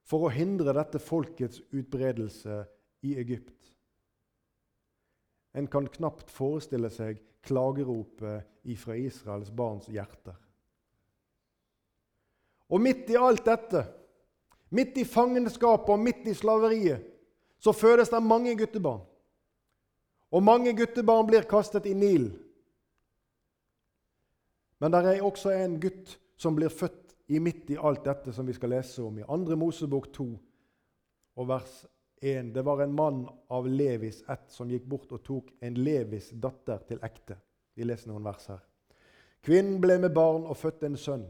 for 0.09 0.25
å 0.25 0.33
hindre 0.33 0.73
dette 0.73 1.01
folkets 1.01 1.61
utbredelse 1.69 2.63
i 3.05 3.13
Egypt. 3.21 3.55
En 5.53 5.67
kan 5.69 5.87
knapt 5.89 6.31
forestille 6.33 6.89
seg 6.93 7.21
klageropet 7.45 8.69
ifra 8.69 8.97
Israels 8.97 9.51
barns 9.53 9.89
hjerter. 9.89 10.35
Og 12.69 12.81
midt 12.81 13.09
i 13.09 13.17
alt 13.17 13.45
dette, 13.45 13.83
midt 14.73 14.97
i 15.01 15.05
fangenskapet 15.07 15.93
og 15.93 16.01
midt 16.01 16.27
i 16.29 16.35
slaveriet, 16.37 17.05
så 17.59 17.73
fødes 17.73 18.11
det 18.13 18.21
mange 18.23 18.53
guttebarn. 18.57 19.01
Og 20.29 20.45
mange 20.45 20.75
guttebarn 20.77 21.25
blir 21.27 21.47
kastet 21.49 21.89
i 21.89 21.95
Nilen. 21.97 22.35
Men 24.79 24.93
det 24.93 25.01
er 25.01 25.25
også 25.25 25.51
en 25.51 25.79
gutt 25.81 26.13
som 26.39 26.55
blir 26.55 26.71
født 26.71 27.08
i 27.29 27.39
midt 27.39 27.69
i 27.69 27.77
alt 27.77 28.03
dette 28.03 28.33
som 28.33 28.47
vi 28.47 28.55
skal 28.57 28.73
lese 28.73 29.03
om 29.05 29.19
i 29.19 29.25
2. 29.27 29.55
Mosebok 29.55 30.07
2 30.13 30.25
og 31.37 31.47
vers 31.47 31.85
1. 32.21 32.49
Det 32.55 32.63
var 32.65 32.81
en 32.81 32.95
mann 32.95 33.19
av 33.53 33.67
Levis 33.69 34.23
ett 34.27 34.49
som 34.49 34.71
gikk 34.71 34.87
bort 34.89 35.13
og 35.13 35.21
tok 35.23 35.51
en 35.61 35.77
Levis 35.77 36.31
datter 36.33 36.81
til 36.89 37.03
ekte. 37.05 37.37
Vi 37.77 37.85
leser 37.85 38.09
noen 38.09 38.25
vers 38.25 38.49
her. 38.49 38.65
Kvinnen 39.45 39.77
ble 39.81 39.99
med 40.01 40.13
barn 40.15 40.49
og 40.49 40.57
fødte 40.57 40.89
en 40.89 40.97
sønn. 40.97 41.27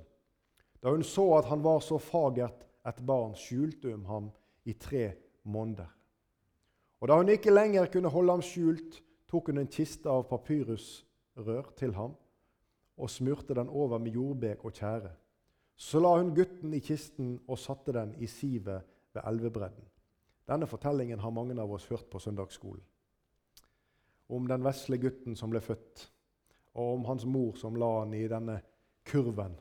Da 0.80 0.96
hun 0.96 1.04
så 1.04 1.28
at 1.38 1.52
han 1.52 1.62
var 1.68 1.84
så 1.84 2.00
fagert 2.00 2.64
et 2.88 3.04
barn, 3.06 3.36
skjulte 3.36 3.92
hun 3.92 4.08
ham 4.08 4.32
i 4.64 4.74
tre 4.80 5.12
måneder. 5.44 5.92
Og 7.00 7.12
da 7.12 7.20
hun 7.20 7.30
ikke 7.30 7.54
lenger 7.54 7.92
kunne 7.92 8.12
holde 8.12 8.40
ham 8.40 8.44
skjult, 8.44 9.02
tok 9.28 9.52
hun 9.52 9.60
en 9.62 9.72
kiste 9.72 10.10
av 10.10 10.30
papyrusrør 10.32 11.74
til 11.78 11.94
ham 12.00 12.16
og 13.00 13.12
smurte 13.12 13.56
den 13.56 13.68
over 13.68 14.00
med 14.00 14.16
jordbek 14.16 14.64
og 14.64 14.74
tjære. 14.80 15.12
Så 15.80 16.02
la 16.04 16.12
hun 16.18 16.34
gutten 16.36 16.74
i 16.76 16.82
kisten 16.84 17.38
og 17.48 17.60
satte 17.60 17.96
den 17.96 18.12
i 18.20 18.28
sivet 18.28 18.84
ved 19.16 19.24
elvebredden. 19.24 19.86
Denne 20.50 20.68
fortellingen 20.68 21.22
har 21.24 21.32
mange 21.32 21.56
av 21.62 21.72
oss 21.72 21.88
hørt 21.88 22.10
på 22.12 22.20
søndagsskolen. 22.20 22.84
Om 24.30 24.48
den 24.50 24.66
vesle 24.66 25.00
gutten 25.02 25.38
som 25.40 25.54
ble 25.54 25.62
født, 25.64 26.04
og 26.76 26.98
om 26.98 27.08
hans 27.08 27.26
mor 27.26 27.56
som 27.58 27.78
la 27.80 27.90
han 28.02 28.14
i 28.14 28.28
denne 28.30 28.60
kurven 29.08 29.56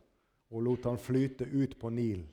og 0.51 0.65
lot 0.65 0.89
han 0.89 0.99
flyte 1.01 1.45
ut 1.45 1.79
på 1.81 1.91
Nilen. 1.93 2.27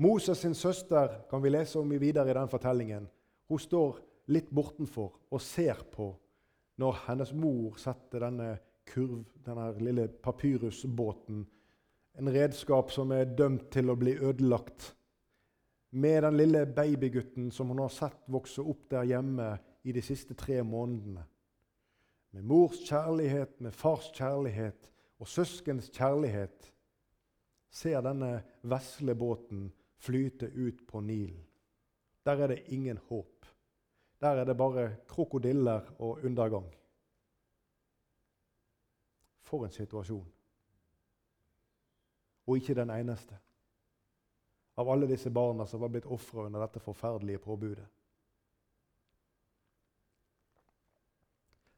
Moses 0.00 0.38
sin 0.40 0.54
søster 0.54 1.18
kan 1.28 1.42
vi 1.42 1.50
lese 1.50 1.78
om 1.78 1.90
videre 2.00 2.30
i 2.30 2.34
den 2.34 2.48
fortellingen. 2.48 3.08
Hun 3.48 3.60
står 3.60 3.98
litt 4.32 4.48
bortenfor 4.48 5.18
og 5.28 5.42
ser 5.44 5.82
på 5.92 6.08
når 6.80 7.02
hennes 7.04 7.34
mor 7.36 7.76
setter 7.76 8.24
denne 8.24 8.54
kurv, 8.90 9.24
denne 9.46 9.70
lille 9.78 10.08
papyrusbåten, 10.22 11.44
en 12.18 12.32
redskap 12.34 12.90
som 12.90 13.12
er 13.14 13.30
dømt 13.38 13.70
til 13.72 13.90
å 13.90 13.98
bli 13.98 14.16
ødelagt, 14.18 14.94
med 15.90 16.22
den 16.22 16.36
lille 16.38 16.66
babygutten 16.66 17.50
som 17.50 17.72
hun 17.72 17.82
har 17.82 17.90
sett 17.94 18.26
vokse 18.30 18.62
opp 18.62 18.84
der 18.92 19.08
hjemme 19.10 19.52
i 19.82 19.94
de 19.94 20.02
siste 20.04 20.36
tre 20.38 20.60
månedene. 20.62 21.24
Med 22.30 22.46
mors 22.46 22.78
kjærlighet, 22.86 23.56
med 23.58 23.74
fars 23.74 24.10
kjærlighet 24.14 24.90
og 25.18 25.28
søskens 25.28 25.90
kjærlighet 25.90 26.70
ser 27.70 28.02
denne 28.06 28.36
vesle 28.62 29.16
båten 29.18 29.70
flyte 30.00 30.46
ut 30.54 30.86
på 30.86 31.02
Nilen. 31.02 31.42
Der 32.26 32.44
er 32.44 32.52
det 32.52 32.62
ingen 32.68 32.98
håp. 33.08 33.46
Der 34.20 34.40
er 34.40 34.44
det 34.44 34.56
bare 34.56 34.96
krokodiller 35.08 35.80
og 35.98 36.20
undergang. 36.24 36.68
For 39.50 39.66
en 39.66 39.74
situasjon. 39.74 40.26
Og 42.46 42.58
ikke 42.58 42.76
den 42.78 42.92
eneste 42.94 43.38
av 44.80 44.88
alle 44.88 45.08
disse 45.10 45.30
barna 45.30 45.66
som 45.66 45.82
var 45.82 45.90
blitt 45.92 46.06
ofre 46.08 46.46
under 46.46 46.62
dette 46.62 46.80
forferdelige 46.80 47.42
påbudet. 47.44 47.84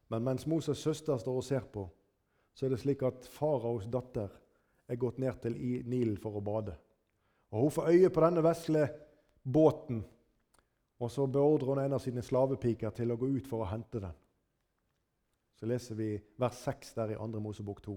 Men 0.07 0.23
mens 0.23 0.45
Moses' 0.47 0.79
søster 0.79 1.17
står 1.17 1.37
og 1.39 1.43
ser 1.43 1.65
på, 1.73 1.87
så 2.53 2.65
er 2.65 2.71
det 2.71 2.79
slik 2.83 3.01
at 3.03 3.25
faraos 3.27 3.89
datter 3.91 4.29
er 4.87 4.99
gått 5.01 5.17
ned 5.19 5.41
til 5.41 5.57
Nilen 5.89 6.19
for 6.21 6.37
å 6.37 6.43
bade. 6.45 6.75
Og 7.51 7.65
Hun 7.65 7.71
får 7.71 7.89
øye 7.89 8.09
på 8.13 8.23
denne 8.23 8.43
vesle 8.45 8.87
båten, 9.43 10.03
og 10.99 11.11
så 11.11 11.25
beordrer 11.27 11.73
hun 11.73 11.81
en 11.83 11.97
av 11.97 12.03
sine 12.03 12.21
slavepiker 12.23 12.93
til 12.95 13.11
å 13.11 13.17
gå 13.19 13.33
ut 13.35 13.49
for 13.49 13.65
å 13.65 13.71
hente 13.73 13.99
den. 13.99 14.13
Så 15.55 15.65
leser 15.69 15.95
vi 15.95 16.09
vers 16.39 16.63
6 16.65 16.93
der 16.97 17.13
i 17.13 17.17
2. 17.19 17.27
Mosebok 17.39 17.81
2. 17.83 17.95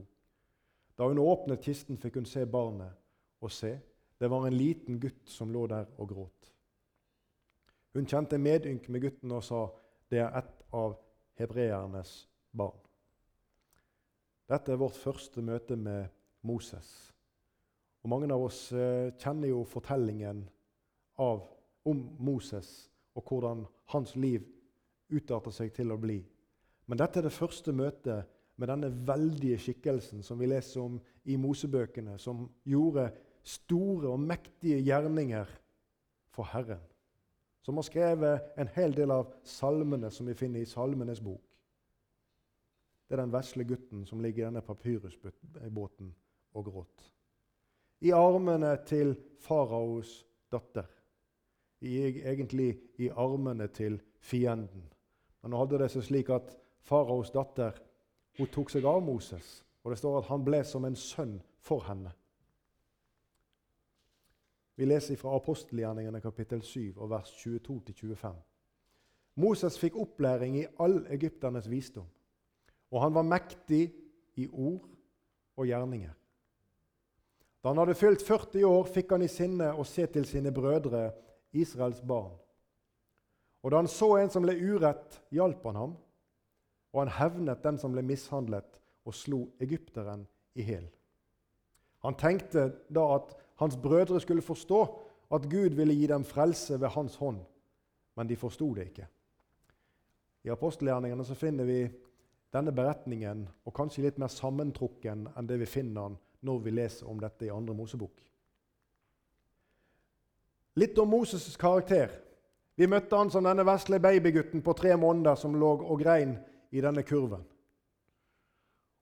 Da 0.96 1.08
hun 1.08 1.18
åpnet 1.20 1.64
kisten, 1.64 1.98
fikk 2.00 2.20
hun 2.20 2.28
se 2.28 2.46
barnet, 2.46 2.92
og 3.40 3.52
se, 3.52 3.76
det 4.20 4.30
var 4.30 4.46
en 4.46 4.56
liten 4.56 5.00
gutt 5.00 5.28
som 5.28 5.52
lå 5.52 5.66
der 5.68 5.88
og 5.98 6.08
gråt. 6.08 6.52
Hun 7.96 8.08
kjente 8.08 8.38
medynk 8.40 8.88
med 8.88 9.00
gutten 9.00 9.32
og 9.32 9.44
sa, 9.44 9.68
'Det 10.08 10.18
er 10.18 10.38
et 10.38 10.64
av 10.72 10.96
hebreernes 11.34 12.28
barn'. 12.52 12.86
Dette 14.48 14.72
er 14.72 14.76
vårt 14.76 14.96
første 14.96 15.42
møte 15.42 15.76
med 15.76 16.06
Moses. 16.42 17.12
Og 18.02 18.10
Mange 18.10 18.34
av 18.34 18.42
oss 18.42 18.72
eh, 18.72 19.12
kjenner 19.18 19.48
jo 19.48 19.64
fortellingen 19.64 20.48
av, 21.18 21.42
om 21.84 22.16
Moses 22.18 22.90
og 23.14 23.24
hvordan 23.28 23.66
hans 23.84 24.16
liv 24.16 24.44
utarter 25.10 25.50
seg 25.50 25.72
til 25.74 25.90
å 25.90 25.98
bli. 25.98 26.20
Men 26.86 26.98
dette 27.00 27.20
er 27.20 27.26
det 27.26 27.34
første 27.34 27.72
møtet 27.74 28.26
med 28.56 28.70
denne 28.70 28.90
veldige 29.08 29.58
skikkelsen 29.60 30.22
som 30.24 30.38
vi 30.40 30.48
leser 30.48 30.80
om 30.80 31.00
i 31.24 31.36
Mosebøkene, 31.36 32.18
som 32.18 32.46
gjorde 32.64 33.10
store 33.46 34.12
og 34.12 34.20
mektige 34.22 34.78
gjerninger 34.86 35.50
for 36.34 36.48
Herren. 36.52 36.82
Som 37.62 37.80
har 37.80 37.86
skrevet 37.88 38.52
en 38.58 38.70
hel 38.76 38.94
del 38.94 39.10
av 39.10 39.32
salmene 39.44 40.10
som 40.14 40.28
vi 40.30 40.36
finner 40.38 40.62
i 40.62 40.70
Salmenes 40.70 41.20
bok. 41.20 41.42
Det 43.06 43.14
er 43.14 43.22
den 43.22 43.34
vesle 43.34 43.66
gutten 43.66 44.06
som 44.06 44.22
ligger 44.22 44.44
i 44.44 44.46
denne 44.48 44.62
papyrusbåten 44.66 46.14
og 46.54 46.64
gråt. 46.64 47.12
i 48.00 48.10
armene 48.12 48.76
til 48.86 49.14
faraos 49.40 50.26
datter. 50.52 50.84
I, 51.80 52.20
egentlig 52.28 52.78
i 52.98 53.08
armene 53.08 53.68
til 53.68 54.00
fienden. 54.18 54.84
Men 55.42 55.50
nå 55.50 55.58
hadde 55.58 55.78
det 55.78 55.90
seg 55.90 56.04
slik 56.04 56.30
at 56.30 56.52
faraos 56.86 57.32
datter 57.34 57.76
hun 58.38 58.50
tok 58.52 58.70
seg 58.70 58.84
av 58.86 59.02
Moses, 59.04 59.60
og 59.84 59.92
det 59.92 59.98
står 60.00 60.20
at 60.20 60.30
han 60.30 60.44
ble 60.44 60.62
som 60.66 60.84
en 60.84 60.98
sønn 60.98 61.38
for 61.64 61.84
henne. 61.88 62.12
Vi 64.76 64.84
leser 64.84 65.16
fra 65.16 65.32
apostelgjerningene 65.38 66.20
kapittel 66.20 66.60
7 66.62 66.98
og 66.98 67.08
vers 67.10 67.30
22-25. 67.40 68.34
Moses 69.40 69.78
fikk 69.80 69.96
opplæring 70.00 70.58
i 70.60 70.66
all 70.80 70.98
egypternes 71.12 71.68
visdom, 71.70 72.06
og 72.92 73.02
han 73.02 73.16
var 73.16 73.24
mektig 73.24 73.82
i 74.36 74.46
ord 74.48 74.84
og 75.56 75.68
gjerninger. 75.68 76.12
Da 77.62 77.72
han 77.72 77.80
hadde 77.80 77.96
fylt 77.98 78.22
40 78.22 78.64
år, 78.68 78.84
fikk 78.94 79.10
han 79.16 79.24
i 79.24 79.32
sinne 79.32 79.72
å 79.74 79.84
se 79.88 80.04
til 80.12 80.28
sine 80.28 80.52
brødre, 80.54 81.08
Israels 81.56 82.02
barn. 82.04 82.36
Og 83.64 83.72
da 83.72 83.80
han 83.80 83.88
så 83.90 84.12
en 84.20 84.30
som 84.30 84.44
ble 84.44 84.54
urett, 84.54 85.16
hjalp 85.34 85.64
han 85.66 85.80
ham, 85.80 85.96
og 86.96 87.02
han 87.02 87.12
hevnet 87.12 87.60
den 87.60 87.76
som 87.76 87.92
ble 87.92 88.00
mishandlet, 88.06 88.78
og 89.04 89.14
slo 89.14 89.42
egypteren 89.60 90.22
i 90.56 90.64
hjel. 90.64 90.86
Han 92.02 92.16
tenkte 92.16 92.70
da 92.88 93.04
at 93.18 93.34
hans 93.60 93.76
brødre 93.76 94.20
skulle 94.20 94.42
forstå 94.42 94.80
at 95.36 95.44
Gud 95.50 95.76
ville 95.76 95.94
gi 95.94 96.06
dem 96.08 96.24
frelse 96.24 96.80
ved 96.80 96.88
hans 96.96 97.18
hånd, 97.20 97.42
men 98.16 98.28
de 98.28 98.36
forsto 98.40 98.70
det 98.74 98.88
ikke. 98.88 99.06
I 100.48 100.54
apostelgjerningene 100.54 101.24
så 101.26 101.36
finner 101.36 101.68
vi 101.68 101.82
denne 102.54 102.72
beretningen, 102.72 103.44
og 103.66 103.74
kanskje 103.76 104.06
litt 104.06 104.18
mer 104.22 104.32
sammentrukken 104.32 105.28
enn 105.36 105.50
det 105.50 105.60
vi 105.60 105.68
finner 105.68 106.16
når 106.46 106.64
vi 106.64 106.74
leser 106.78 107.10
om 107.12 107.20
dette 107.20 107.44
i 107.44 107.52
andre 107.52 107.76
Mosebok. 107.76 108.22
Litt 110.80 110.98
om 110.98 111.12
Moses' 111.12 111.56
karakter. 111.60 112.22
Vi 112.76 112.88
møtte 112.88 113.16
han 113.16 113.30
som 113.32 113.44
denne 113.44 113.64
vesle 113.64 114.00
babygutten 114.00 114.64
på 114.64 114.72
tre 114.76 114.96
måneder 114.96 115.36
som 115.40 115.56
lå 115.56 115.72
og 115.82 116.00
grein 116.00 116.36
i 116.70 116.80
denne 116.80 117.02
kurven. 117.02 117.44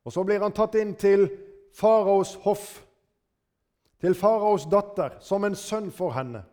Og 0.04 0.12
Så 0.12 0.24
blir 0.24 0.42
han 0.42 0.52
tatt 0.52 0.74
inn 0.74 0.94
til 0.94 1.28
faraos 1.72 2.34
hoff, 2.44 2.84
til 4.00 4.14
faraos 4.14 4.66
datter, 4.70 5.16
som 5.20 5.44
en 5.44 5.56
sønn 5.56 5.90
for 5.92 6.12
henne. 6.12 6.44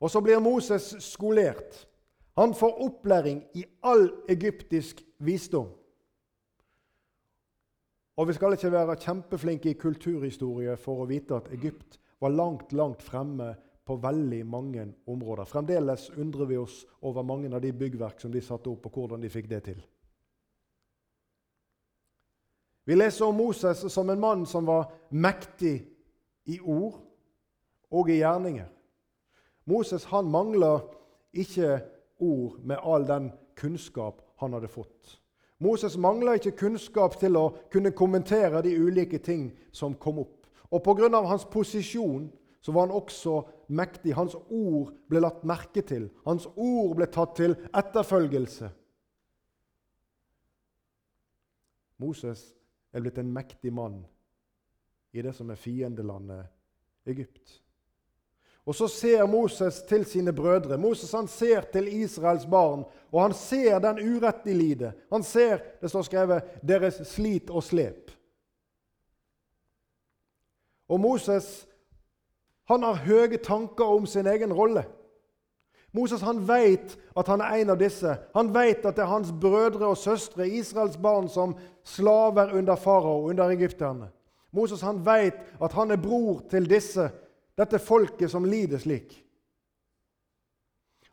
Og 0.00 0.10
så 0.10 0.20
blir 0.20 0.38
Moses 0.38 0.94
skolert. 1.02 1.86
Han 2.36 2.54
får 2.54 2.80
opplæring 2.84 3.42
i 3.54 3.64
all 3.82 4.10
egyptisk 4.28 5.02
visdom. 5.18 5.68
Og 8.16 8.28
vi 8.28 8.32
skal 8.32 8.52
ikke 8.52 8.72
være 8.72 8.96
kjempeflinke 8.96 9.70
i 9.70 9.78
kulturhistorie 9.80 10.76
for 10.80 11.02
å 11.02 11.08
vite 11.08 11.36
at 11.36 11.50
Egypt 11.52 11.98
var 12.20 12.32
langt, 12.32 12.72
langt 12.72 13.02
fremme 13.02 13.54
på 13.86 13.96
veldig 14.00 14.46
mange 14.46 14.86
områder. 15.06 15.44
Fremdeles 15.44 16.10
undrer 16.16 16.48
vi 16.48 16.56
oss 16.56 16.84
over 17.02 17.22
mange 17.22 17.52
av 17.54 17.60
de 17.62 17.72
byggverk 17.72 18.20
som 18.20 18.32
de 18.32 18.40
satte 18.40 18.70
opp, 18.72 18.88
og 18.88 18.92
hvordan 18.92 19.22
de 19.22 19.30
fikk 19.30 19.50
det 19.50 19.62
til. 19.68 19.84
Vi 22.86 22.94
leser 22.94 23.26
om 23.26 23.34
Moses 23.34 23.82
som 23.92 24.10
en 24.10 24.20
mann 24.20 24.46
som 24.46 24.66
var 24.66 24.92
mektig 25.10 25.80
i 26.46 26.60
ord 26.60 27.00
og 27.90 28.10
i 28.10 28.20
gjerninger. 28.20 28.68
Moses 29.66 30.04
han 30.12 30.30
mangla 30.30 30.78
ikke 31.34 31.80
ord 32.22 32.60
med 32.62 32.78
all 32.82 33.06
den 33.08 33.32
kunnskap 33.58 34.22
han 34.38 34.54
hadde 34.54 34.70
fått. 34.70 35.16
Moses 35.58 35.96
mangla 35.98 36.36
ikke 36.36 36.54
kunnskap 36.60 37.16
til 37.18 37.36
å 37.40 37.48
kunne 37.72 37.90
kommentere 37.96 38.62
de 38.62 38.76
ulike 38.78 39.18
ting 39.18 39.48
som 39.74 39.96
kom 39.98 40.20
opp. 40.22 40.46
Og 40.70 40.82
pga. 40.84 41.08
hans 41.26 41.44
posisjon 41.44 42.30
så 42.60 42.72
var 42.72 42.86
han 42.86 42.94
også 42.94 43.42
mektig. 43.68 44.14
Hans 44.14 44.34
ord 44.34 44.92
ble 45.08 45.20
lagt 45.20 45.44
merke 45.44 45.82
til. 45.82 46.10
Hans 46.24 46.46
ord 46.56 46.96
ble 46.96 47.06
tatt 47.06 47.34
til 47.36 47.56
etterfølgelse. 47.74 48.70
Moses 51.98 52.55
er 52.96 53.04
blitt 53.04 53.18
en 53.20 53.32
mektig 53.32 53.72
mann 53.76 54.00
i 55.12 55.22
det 55.22 55.34
som 55.36 55.50
er 55.52 55.60
fiendelandet 55.60 56.48
Egypt. 57.12 57.60
Og 58.66 58.74
Så 58.74 58.88
ser 58.88 59.26
Moses 59.30 59.82
til 59.86 60.04
sine 60.04 60.32
brødre. 60.32 60.78
Moses 60.78 61.12
han 61.12 61.28
ser 61.28 61.60
til 61.60 61.86
Israels 61.86 62.46
barn, 62.50 62.82
og 63.12 63.22
han 63.22 63.34
ser 63.34 63.78
den 63.78 64.00
urett 64.02 64.42
de 64.44 64.54
lider. 64.54 64.92
Han 65.12 65.22
ser 65.22 65.60
det 65.80 65.90
står 65.90 66.02
skrevet, 66.02 66.42
deres 66.62 66.98
slit 67.08 67.50
og 67.50 67.62
slep. 67.62 68.10
Og 70.88 71.00
Moses 71.00 71.66
han 72.66 72.82
har 72.82 73.04
høye 73.06 73.38
tanker 73.38 73.84
om 73.84 74.06
sin 74.06 74.26
egen 74.26 74.52
rolle. 74.52 74.82
Moses 75.96 76.20
han 76.20 76.42
vet 76.48 76.98
at 77.16 77.28
han 77.30 77.40
er 77.40 77.62
en 77.62 77.72
av 77.72 77.78
disse. 77.80 78.10
Han 78.34 78.50
vet 78.54 78.84
at 78.84 78.98
det 78.98 79.04
er 79.04 79.10
hans 79.10 79.32
brødre 79.32 79.88
og 79.88 79.96
søstre, 79.96 80.48
Israels 80.48 80.96
barn, 81.00 81.28
som 81.32 81.54
slaver 81.84 82.52
under 82.52 82.76
farao, 82.76 83.28
under 83.30 83.48
egypterne. 83.54 84.10
Moses 84.52 84.80
han 84.84 85.00
vet 85.06 85.38
at 85.62 85.72
han 85.72 85.90
er 85.90 86.00
bror 86.00 86.42
til 86.50 86.68
disse, 86.68 87.08
dette 87.56 87.80
folket 87.80 88.30
som 88.30 88.44
lider 88.44 88.80
slik. 88.82 89.14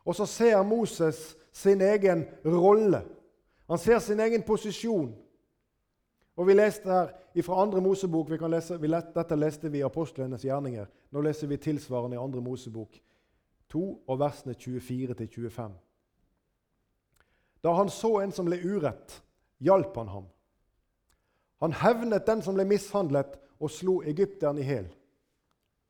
Og 0.04 0.16
så 0.16 0.26
ser 0.28 0.62
Moses 0.62 1.36
sin 1.52 1.80
egen 1.80 2.26
rolle. 2.44 3.00
Han 3.68 3.80
ser 3.80 3.98
sin 4.04 4.20
egen 4.20 4.42
posisjon. 4.42 5.14
Og 6.36 6.46
Vi 6.46 6.52
leste 6.52 6.90
her 6.90 7.42
fra 7.46 7.62
andre 7.62 7.80
Mosebok 7.80 8.30
vi 8.30 8.36
lese, 8.48 8.80
vi 8.80 8.86
lette, 8.86 9.14
Dette 9.14 9.36
leste 9.36 9.70
vi 9.70 9.78
i 9.78 9.86
apostlenes 9.86 10.44
gjerninger. 10.44 10.86
Nå 11.10 11.20
leser 11.20 11.46
vi 11.46 11.56
tilsvarende 11.56 12.16
i 12.16 12.20
andre 12.20 12.40
Mosebok 12.40 13.00
2 13.72 14.04
og 14.06 14.18
versene 14.18 14.54
24-25. 14.54 15.72
Da 17.64 17.72
han 17.72 17.88
så 17.88 18.18
en 18.20 18.32
som 18.32 18.48
ble 18.48 18.58
urett, 18.60 19.22
hjalp 19.64 19.96
han 19.96 20.12
ham. 20.12 20.26
Han 21.64 21.72
hevnet 21.80 22.26
den 22.26 22.42
som 22.44 22.58
ble 22.58 22.66
mishandlet, 22.68 23.38
og 23.60 23.70
slo 23.70 24.00
egypteren 24.02 24.58
i 24.58 24.66
hjel. 24.66 24.88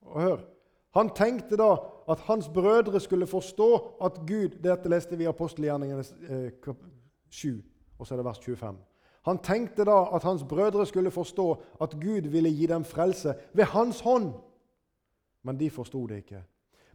Og 0.05 0.21
hør, 0.23 0.43
Han 0.95 1.11
tenkte 1.11 1.57
da 1.59 1.73
at 2.09 2.21
hans 2.29 2.49
brødre 2.49 3.01
skulle 3.01 3.27
forstå 3.27 3.97
at 4.05 4.21
Gud 4.29 4.61
Dette 4.63 4.89
leste 4.89 5.17
vi 5.17 5.25
i 5.25 5.27
apostelgjerningene 5.27 6.05
eh, 6.29 6.75
7, 7.31 7.63
og 7.99 8.07
så 8.07 8.15
er 8.15 8.17
det 8.17 8.25
vers 8.25 8.39
25. 8.39 8.77
Han 9.25 9.39
tenkte 9.39 9.85
da 9.85 9.97
at 10.15 10.23
hans 10.23 10.45
brødre 10.45 10.87
skulle 10.87 11.11
forstå 11.11 11.63
at 11.81 11.97
Gud 12.01 12.29
ville 12.31 12.51
gi 12.51 12.67
dem 12.67 12.85
frelse 12.85 13.35
ved 13.53 13.65
hans 13.65 14.01
hånd. 14.01 14.33
Men 15.43 15.61
de 15.61 15.71
forsto 15.71 16.07
det 16.07 16.17
ikke. 16.17 16.45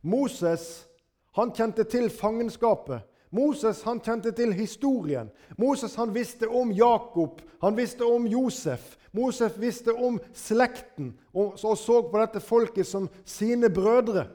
Moses 0.02 0.88
han 1.36 1.52
kjente 1.56 1.84
til 1.84 2.10
fangenskapet. 2.10 3.06
Moses 3.32 3.84
han 3.86 4.00
kjente 4.02 4.32
til 4.32 4.54
historien. 4.54 5.30
Moses 5.58 5.96
han 5.96 6.14
visste 6.14 6.48
om 6.48 6.72
Jakob, 6.72 7.42
han 7.62 7.78
visste 7.78 8.06
om 8.06 8.26
Josef. 8.28 8.96
Moses 9.12 9.56
visste 9.58 9.94
om 9.94 10.20
slekten 10.34 11.16
og 11.34 11.58
så, 11.60 12.02
på 12.02 12.20
dette 12.20 12.40
folket 12.40 12.88
som 12.88 13.10
sine 13.26 13.70
brødre. 13.70 14.28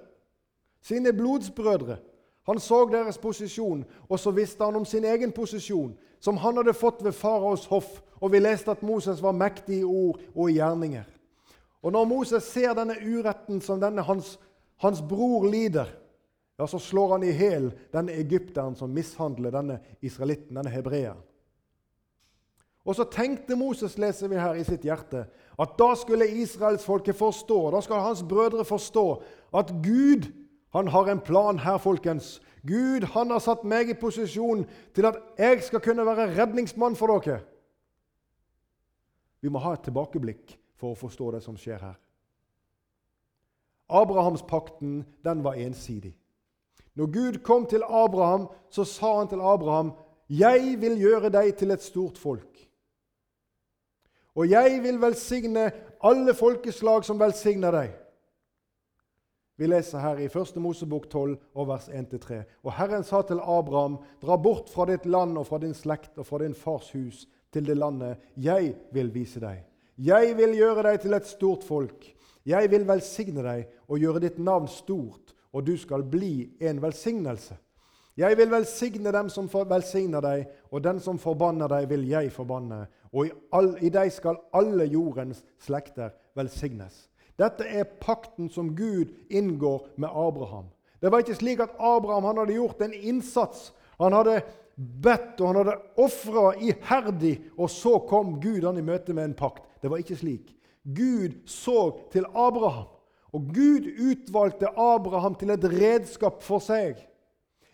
Sine 0.82 1.12
blodsbrødre. 1.12 1.96
Han 2.46 2.60
så 2.60 2.84
deres 2.92 3.18
posisjon, 3.18 3.84
og 4.08 4.20
så 4.20 4.30
visste 4.30 4.64
han 4.64 4.76
om 4.76 4.84
sin 4.84 5.04
egen 5.04 5.32
posisjon, 5.32 5.94
som 6.20 6.36
han 6.36 6.56
hadde 6.56 6.74
fått 6.76 7.04
ved 7.04 7.12
faraos 7.16 7.64
hoff. 7.66 8.02
Og 8.20 8.32
vi 8.32 8.38
leste 8.38 8.70
at 8.70 8.82
Moses 8.82 9.22
var 9.22 9.32
mektig 9.32 9.78
i 9.80 9.84
ord 9.84 10.20
og 10.34 10.50
i 10.50 10.58
gjerninger. 10.58 11.04
Og 11.82 11.92
når 11.92 12.04
Moses 12.04 12.44
ser 12.44 12.74
denne 12.76 12.96
uretten 13.00 13.60
som 13.60 13.80
denne 13.80 14.04
hans, 14.04 14.38
hans 14.82 15.02
bror 15.02 15.46
lider, 15.50 15.90
ja, 16.58 16.66
så 16.66 16.78
slår 16.78 17.16
han 17.16 17.24
i 17.26 17.32
hjel 17.34 17.70
denne 17.92 18.14
egypteren 18.14 18.76
som 18.78 18.92
mishandler 18.94 19.54
denne 19.54 19.80
israelitten, 20.04 20.54
denne 20.54 20.70
hebreeren. 20.70 21.22
Og 22.84 22.98
så 22.98 23.06
tenkte 23.08 23.56
Moses, 23.56 23.96
leser 23.98 24.28
vi 24.28 24.36
her 24.36 24.58
i 24.60 24.64
sitt 24.66 24.84
hjerte, 24.84 25.24
at 25.58 25.76
da 25.78 25.94
skulle 25.96 26.28
israelsfolket 26.28 27.16
forstå, 27.16 27.58
da 27.72 27.80
skal 27.80 28.04
hans 28.04 28.22
brødre 28.28 28.64
forstå, 28.68 29.06
at 29.56 29.72
Gud 29.82 30.28
han 30.74 30.90
har 30.92 31.08
en 31.08 31.22
plan 31.24 31.58
her, 31.58 31.78
folkens. 31.78 32.42
Gud 32.66 33.06
han 33.14 33.30
har 33.30 33.40
satt 33.40 33.64
meg 33.64 33.88
i 33.88 33.96
posisjon 33.98 34.64
til 34.94 35.08
at 35.08 35.18
jeg 35.38 35.62
skal 35.64 35.82
kunne 35.84 36.06
være 36.06 36.32
redningsmann 36.34 36.96
for 36.98 37.14
dere. 37.14 37.40
Vi 39.40 39.52
må 39.52 39.60
ha 39.64 39.74
et 39.76 39.84
tilbakeblikk 39.84 40.56
for 40.80 40.92
å 40.92 40.98
forstå 40.98 41.30
det 41.36 41.42
som 41.44 41.56
skjer 41.60 41.80
her. 41.80 41.98
Abrahamspakten 43.88 45.04
den 45.24 45.44
var 45.44 45.54
ensidig. 45.54 46.16
Når 46.94 47.06
Gud 47.06 47.42
kom 47.42 47.66
til 47.66 47.82
Abraham, 47.82 48.48
så 48.70 48.84
sa 48.84 49.18
han 49.18 49.28
til 49.28 49.40
Abraham, 49.40 49.92
'Jeg 50.28 50.80
vil 50.80 50.98
gjøre 50.98 51.30
deg 51.30 51.56
til 51.56 51.70
et 51.70 51.82
stort 51.82 52.18
folk.' 52.18 52.68
'Og 54.36 54.50
jeg 54.50 54.82
vil 54.82 55.00
velsigne 55.00 55.72
alle 56.02 56.34
folkeslag 56.34 57.04
som 57.04 57.20
velsigner 57.20 57.70
deg.' 57.70 58.04
Vi 59.56 59.66
leser 59.66 59.98
her 59.98 60.18
i 60.18 60.24
1. 60.24 60.56
Mosebok 60.56 61.06
12, 61.10 61.36
og 61.54 61.68
vers 61.68 61.88
1-3. 61.88 62.42
Og 62.64 62.72
Herren 62.74 63.04
sa 63.04 63.22
til 63.22 63.38
Abraham, 63.38 63.98
dra 64.22 64.36
bort 64.36 64.70
fra 64.70 64.84
ditt 64.84 65.06
land 65.06 65.38
og 65.38 65.46
fra 65.46 65.58
din 65.62 65.74
slekt 65.74 66.18
og 66.18 66.26
fra 66.26 66.40
din 66.42 66.54
fars 66.54 66.90
hus 66.90 67.28
til 67.52 67.66
det 67.66 67.76
landet 67.76 68.16
jeg 68.36 68.74
vil 68.92 69.14
vise 69.14 69.40
deg. 69.40 69.62
Jeg 69.98 70.34
vil 70.36 70.56
gjøre 70.58 70.82
deg 70.82 71.00
til 71.00 71.14
et 71.14 71.26
stort 71.26 71.62
folk. 71.62 72.08
Jeg 72.44 72.70
vil 72.70 72.84
velsigne 72.88 73.44
deg 73.44 73.68
og 73.88 74.00
gjøre 74.00 74.20
ditt 74.26 74.38
navn 74.38 74.68
stort, 74.68 75.32
og 75.54 75.64
du 75.64 75.76
skal 75.80 76.04
bli 76.04 76.50
en 76.60 76.82
velsignelse. 76.82 77.56
Jeg 78.16 78.36
vil 78.38 78.50
velsigne 78.50 79.10
dem 79.12 79.30
som 79.32 79.48
velsigner 79.50 80.22
deg, 80.22 80.44
og 80.70 80.84
den 80.84 81.00
som 81.02 81.18
forbanner 81.18 81.70
deg, 81.70 81.88
vil 81.90 82.04
jeg 82.06 82.30
forbanne. 82.32 82.84
Og 83.12 83.26
i, 83.26 83.32
all, 83.54 83.72
i 83.82 83.90
deg 83.90 84.12
skal 84.14 84.38
alle 84.54 84.86
jordens 84.86 85.42
slekter 85.62 86.12
velsignes. 86.38 87.08
Dette 87.38 87.66
er 87.66 87.88
pakten 87.98 88.50
som 88.50 88.70
Gud 88.76 89.10
inngår 89.30 89.88
med 89.96 90.08
Abraham. 90.08 90.68
Det 91.02 91.10
var 91.10 91.24
ikke 91.24 91.38
slik 91.38 91.62
at 91.64 91.74
Abraham 91.78 92.28
hadde 92.30 92.54
gjort 92.54 92.84
en 92.86 92.94
innsats. 92.94 93.72
Han 93.98 94.14
hadde 94.14 94.42
bedt 94.76 95.40
og 95.40 95.48
han 95.50 95.58
hadde 95.62 95.78
ofra 96.02 96.52
iherdig, 96.62 97.34
og 97.58 97.70
så 97.70 97.98
kom 98.08 98.38
Gud 98.42 98.62
han 98.66 98.78
i 98.78 98.86
møte 98.86 99.14
med 99.14 99.30
en 99.30 99.38
pakt. 99.38 99.66
Det 99.82 99.90
var 99.90 100.02
ikke 100.02 100.18
slik. 100.18 100.54
Gud 100.84 101.48
så 101.48 101.98
til 102.12 102.24
Abraham, 102.34 102.86
og 103.32 103.40
Gud 103.54 103.88
utvalgte 104.10 104.68
Abraham 104.78 105.34
til 105.34 105.50
et 105.50 105.64
redskap 105.64 106.42
for 106.42 106.58
seg. 106.58 107.00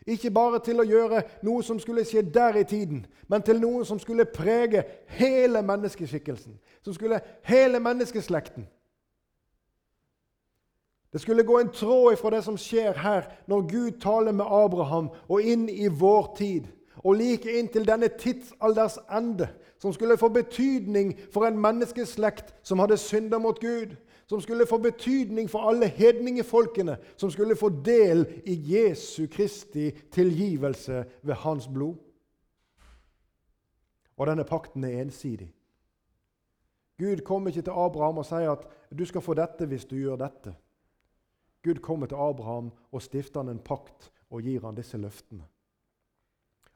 Ikke 0.06 0.30
bare 0.30 0.58
til 0.64 0.80
å 0.80 0.86
gjøre 0.86 1.22
noe 1.44 1.62
som 1.62 1.78
skulle 1.78 2.06
skje 2.08 2.22
der 2.34 2.56
i 2.62 2.64
tiden, 2.64 3.04
men 3.28 3.42
til 3.42 3.60
noe 3.60 3.84
som 3.84 3.98
skulle 4.00 4.24
prege 4.24 4.84
hele 5.18 5.62
menneskeskikkelsen, 5.62 6.56
som 6.82 6.94
skulle 6.96 7.20
hele 7.44 7.80
menneskeslekten. 7.80 8.66
Det 11.12 11.20
skulle 11.20 11.44
gå 11.44 11.58
en 11.58 11.72
tråd 11.74 12.12
ifra 12.12 12.30
det 12.30 12.44
som 12.46 12.58
skjer 12.58 12.98
her, 13.02 13.26
når 13.46 13.66
Gud 13.70 14.00
taler 14.00 14.32
med 14.32 14.46
Abraham, 14.46 15.10
og 15.28 15.42
inn 15.42 15.68
i 15.68 15.88
vår 15.90 16.34
tid, 16.38 16.68
og 17.04 17.14
like 17.14 17.58
inntil 17.58 17.86
denne 17.88 18.08
tidsalders 18.18 18.98
ende, 19.16 19.48
som 19.78 19.92
skulle 19.92 20.18
få 20.20 20.28
betydning 20.28 21.14
for 21.32 21.46
en 21.46 21.58
menneskeslekt 21.58 22.54
som 22.62 22.78
hadde 22.78 22.98
synder 23.00 23.38
mot 23.38 23.60
Gud, 23.60 23.96
som 24.26 24.40
skulle 24.40 24.66
få 24.66 24.78
betydning 24.78 25.50
for 25.50 25.58
alle 25.68 25.88
hedningefolkene, 25.88 26.96
som 27.16 27.30
skulle 27.30 27.56
få 27.56 27.68
del 27.68 28.26
i 28.46 28.54
Jesu 28.74 29.26
Kristi 29.26 29.90
tilgivelse 30.12 31.04
ved 31.22 31.34
hans 31.34 31.68
blod. 31.68 31.96
Og 34.16 34.26
denne 34.26 34.44
pakten 34.44 34.84
er 34.84 35.00
ensidig. 35.00 35.54
Gud 36.98 37.24
kommer 37.24 37.48
ikke 37.48 37.62
til 37.62 37.70
Abraham 37.70 38.18
og 38.18 38.26
sier 38.28 38.52
at 38.52 38.66
du 38.98 39.06
skal 39.08 39.24
få 39.24 39.34
dette 39.34 39.66
hvis 39.66 39.88
du 39.88 39.96
gjør 39.96 40.20
dette. 40.20 40.52
Gud 41.64 41.80
kommer 41.80 42.06
til 42.06 42.20
Abraham 42.20 42.68
og 42.92 43.02
stifter 43.02 43.40
han 43.40 43.48
en 43.48 43.64
pakt 43.64 44.10
og 44.30 44.42
gir 44.44 44.60
han 44.66 44.76
disse 44.76 45.00
løftene. 45.00 45.46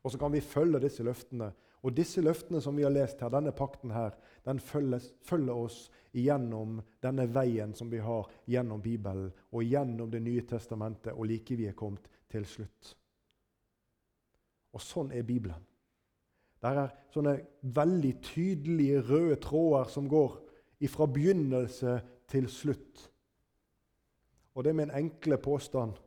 Og 0.05 0.13
så 0.13 0.21
kan 0.21 0.33
vi 0.33 0.41
følge 0.45 0.83
disse 0.85 1.05
løftene 1.05 1.53
Og 1.85 1.93
disse 1.93 2.23
løftene 2.25 2.63
som 2.65 2.77
vi 2.77 2.85
har 2.85 2.93
lest 2.93 3.21
her, 3.21 3.29
denne 3.29 3.53
pakten 3.53 3.91
her, 3.93 4.15
den 4.45 4.61
følges, 4.61 5.11
følger 5.21 5.53
oss 5.53 5.91
gjennom 6.17 6.79
denne 7.05 7.27
veien 7.29 7.75
som 7.77 7.91
vi 7.93 7.99
har 8.01 8.31
gjennom 8.49 8.81
Bibelen 8.81 9.29
og 9.53 9.65
gjennom 9.65 10.11
Det 10.11 10.23
nye 10.25 10.47
testamentet, 10.49 11.13
og 11.13 11.27
like 11.29 11.57
vi 11.57 11.67
er 11.69 11.77
kommet 11.77 12.09
til 12.33 12.47
slutt. 12.49 12.95
Og 14.73 14.81
sånn 14.81 15.13
er 15.13 15.27
Bibelen. 15.29 15.61
Det 16.65 16.73
er 16.73 16.95
sånne 17.13 17.35
veldig 17.77 18.15
tydelige 18.25 19.03
røde 19.05 19.37
tråder 19.45 19.91
som 19.93 20.09
går 20.09 20.39
fra 20.89 21.07
begynnelse 21.07 21.99
til 22.29 22.49
slutt. 22.49 23.11
Og 24.55 24.65
det 24.65 24.73
er 24.73 24.79
min 24.79 24.95
enkle 24.95 25.37
påstand 25.37 26.01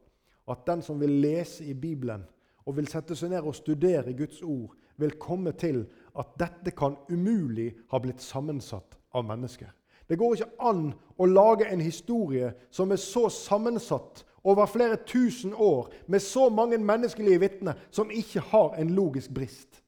at 0.49 0.65
den 0.65 0.81
som 0.81 0.99
vil 0.99 1.19
lese 1.21 1.67
i 1.69 1.75
Bibelen 1.77 2.25
og 2.67 2.75
vil 2.77 2.89
sette 2.91 3.15
seg 3.15 3.31
ned 3.31 3.47
og 3.47 3.55
studere 3.55 4.13
Guds 4.17 4.41
ord, 4.43 4.75
vil 4.99 5.15
komme 5.21 5.53
til 5.55 5.85
at 6.17 6.35
dette 6.39 6.73
kan 6.75 6.97
umulig 7.09 7.71
ha 7.91 7.99
blitt 8.01 8.21
sammensatt 8.23 8.97
av 9.15 9.25
mennesker. 9.27 9.69
Det 10.07 10.17
går 10.19 10.35
ikke 10.35 10.67
an 10.69 10.89
å 11.19 11.27
lage 11.27 11.67
en 11.67 11.83
historie 11.83 12.53
som 12.71 12.91
er 12.91 13.01
så 13.01 13.27
sammensatt 13.31 14.23
over 14.47 14.69
flere 14.71 14.95
tusen 15.03 15.53
år, 15.53 15.89
med 16.07 16.23
så 16.23 16.47
mange 16.49 16.77
menneskelige 16.79 17.39
vitner, 17.39 17.75
som 17.91 18.11
ikke 18.11 18.43
har 18.51 18.77
en 18.79 18.93
logisk 18.95 19.33
brist. 19.35 19.81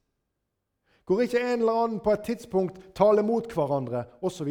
Hvor 1.08 1.24
ikke 1.24 1.40
en 1.40 1.62
eller 1.62 1.84
annen 1.84 2.02
på 2.04 2.12
et 2.14 2.26
tidspunkt 2.28 2.82
taler 2.96 3.24
mot 3.26 3.48
hverandre 3.54 4.04
osv. 4.22 4.50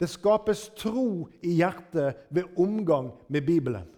Det 0.00 0.08
skapes 0.08 0.68
tro 0.78 1.26
i 1.42 1.58
hjertet 1.58 2.22
ved 2.30 2.54
omgang 2.56 3.10
med 3.28 3.44
Bibelen. 3.46 3.90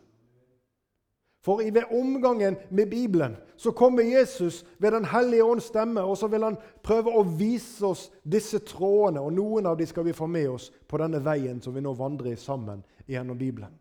For 1.45 1.61
ved 1.61 1.85
omgangen 1.93 2.57
med 2.71 2.91
Bibelen 2.91 3.37
så 3.57 3.71
kommer 3.71 4.03
Jesus 4.03 4.65
ved 4.79 4.91
Den 4.91 5.05
hellige 5.05 5.45
ånds 5.45 5.65
stemme, 5.65 6.01
og 6.01 6.17
så 6.19 6.27
vil 6.27 6.43
han 6.43 6.57
prøve 6.83 7.13
å 7.13 7.23
vise 7.23 7.85
oss 7.87 8.07
disse 8.25 8.59
trådene. 8.65 9.21
Og 9.21 9.33
noen 9.33 9.67
av 9.67 9.77
dem 9.77 9.87
skal 9.87 10.07
vi 10.09 10.17
få 10.17 10.27
med 10.27 10.49
oss 10.49 10.71
på 10.89 10.99
denne 10.99 11.21
veien 11.21 11.61
som 11.61 11.75
vi 11.75 11.85
nå 11.85 11.93
vandrer 11.93 12.33
i 12.33 12.41
sammen 12.41 12.81
gjennom 13.07 13.39
Bibelen. 13.39 13.77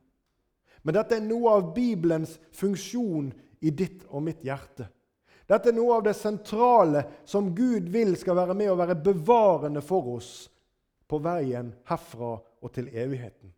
Men 0.84 0.98
dette 1.00 1.16
er 1.16 1.24
noe 1.24 1.56
av 1.56 1.72
Bibelens 1.76 2.36
funksjon 2.52 3.32
i 3.64 3.72
ditt 3.72 4.04
og 4.10 4.26
mitt 4.28 4.44
hjerte. 4.44 4.90
Dette 5.48 5.72
er 5.72 5.80
noe 5.80 6.02
av 6.02 6.04
det 6.04 6.18
sentrale 6.20 7.06
som 7.24 7.54
Gud 7.56 7.88
vil 7.92 8.18
skal 8.20 8.36
være 8.42 8.60
med 8.60 8.72
og 8.74 8.80
være 8.84 9.00
bevarende 9.08 9.84
for 9.84 10.18
oss 10.18 10.34
på 11.08 11.20
veien 11.24 11.72
herfra 11.88 12.36
og 12.36 12.72
til 12.76 12.92
evigheten. 12.92 13.52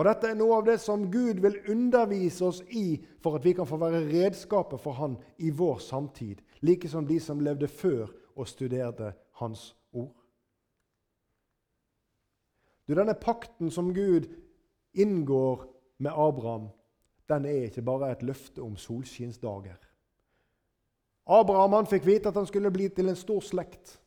Og 0.00 0.06
Dette 0.08 0.30
er 0.30 0.36
noe 0.38 0.56
av 0.56 0.62
det 0.64 0.78
som 0.80 1.02
Gud 1.12 1.42
vil 1.44 1.58
undervise 1.68 2.46
oss 2.46 2.62
i 2.72 2.94
for 3.20 3.36
at 3.36 3.44
vi 3.44 3.52
kan 3.52 3.66
få 3.68 3.76
være 3.76 4.06
redskapet 4.08 4.80
for 4.80 4.96
Han 4.96 5.18
i 5.36 5.50
vår 5.52 5.76
samtid, 5.84 6.40
like 6.64 6.88
som 6.88 7.04
de 7.04 7.18
som 7.20 7.42
levde 7.44 7.68
før 7.68 8.08
og 8.32 8.48
studerte 8.48 9.12
Hans 9.42 9.74
ord. 9.92 10.14
Du, 12.88 12.94
Denne 12.94 13.12
pakten 13.12 13.68
som 13.70 13.92
Gud 13.92 14.30
inngår 14.96 15.68
med 15.98 16.16
Abraham, 16.16 16.70
den 17.28 17.44
er 17.44 17.68
ikke 17.68 17.84
bare 17.84 18.10
et 18.14 18.24
løfte 18.24 18.64
om 18.64 18.80
solskinnsdager. 18.80 19.76
Abraham 21.28 21.76
han 21.76 21.92
fikk 21.92 22.08
vite 22.08 22.32
at 22.32 22.40
han 22.40 22.48
skulle 22.48 22.72
bli 22.72 22.88
til 22.88 23.12
en 23.12 23.20
stor 23.20 23.44
slekt. 23.44 23.98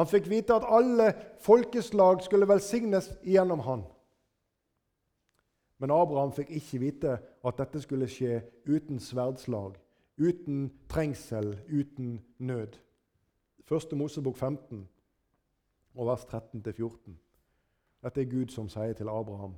Han 0.00 0.08
fikk 0.08 0.32
vite 0.32 0.56
at 0.56 0.64
alle 0.64 1.12
folkeslag 1.44 2.24
skulle 2.24 2.48
velsignes 2.48 3.12
gjennom 3.20 3.68
han. 3.68 3.84
Men 5.80 5.90
Abraham 5.90 6.32
fikk 6.36 6.50
ikke 6.52 6.80
vite 6.82 7.16
at 7.44 7.58
dette 7.58 7.80
skulle 7.80 8.08
skje 8.10 8.42
uten 8.68 9.00
sverdslag, 9.00 9.78
uten 10.20 10.66
trengsel, 10.88 11.54
uten 11.72 12.18
nød. 12.38 12.76
Første 13.64 13.96
Mosebok 13.96 14.36
15, 14.36 14.84
vers 15.96 16.24
13-14. 16.28 17.16
Dette 18.04 18.20
er 18.20 18.28
Gud 18.28 18.52
som 18.52 18.68
sier 18.68 18.92
til 18.96 19.08
Abraham.: 19.08 19.56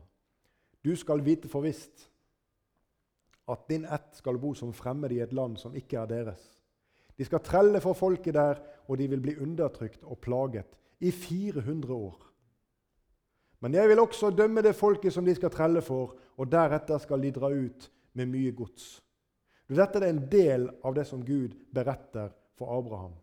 Du 0.84 0.94
skal 0.96 1.24
vite 1.24 1.48
for 1.48 1.66
visst 1.66 2.08
at 3.48 3.66
din 3.68 3.84
ett 3.84 4.14
skal 4.16 4.38
bo 4.38 4.54
som 4.54 4.72
fremmed 4.72 5.10
i 5.10 5.20
et 5.20 5.32
land 5.32 5.56
som 5.56 5.74
ikke 5.74 5.98
er 5.98 6.06
deres. 6.06 6.58
De 7.18 7.24
skal 7.24 7.42
trelle 7.44 7.80
for 7.80 7.92
folket 7.92 8.34
der, 8.34 8.60
og 8.88 8.98
de 8.98 9.08
vil 9.08 9.20
bli 9.20 9.36
undertrykt 9.36 10.04
og 10.04 10.18
plaget 10.18 10.78
i 11.00 11.10
400 11.10 11.94
år. 11.94 12.31
Men 13.62 13.74
jeg 13.74 13.88
vil 13.88 14.00
også 14.02 14.32
dømme 14.34 14.62
det 14.62 14.74
folket 14.74 15.14
som 15.14 15.24
de 15.24 15.34
skal 15.34 15.50
trelle 15.54 15.82
for, 15.86 16.16
og 16.36 16.50
deretter 16.50 16.98
skal 16.98 17.22
de 17.22 17.30
dra 17.30 17.52
ut 17.54 17.90
med 18.18 18.26
mye 18.26 18.52
gods. 18.52 18.96
Dette 19.72 20.02
er 20.02 20.10
en 20.10 20.24
del 20.28 20.66
av 20.84 20.96
det 20.96 21.06
som 21.08 21.22
Gud 21.24 21.54
beretter 21.72 22.32
for 22.58 22.74
Abraham. 22.74 23.14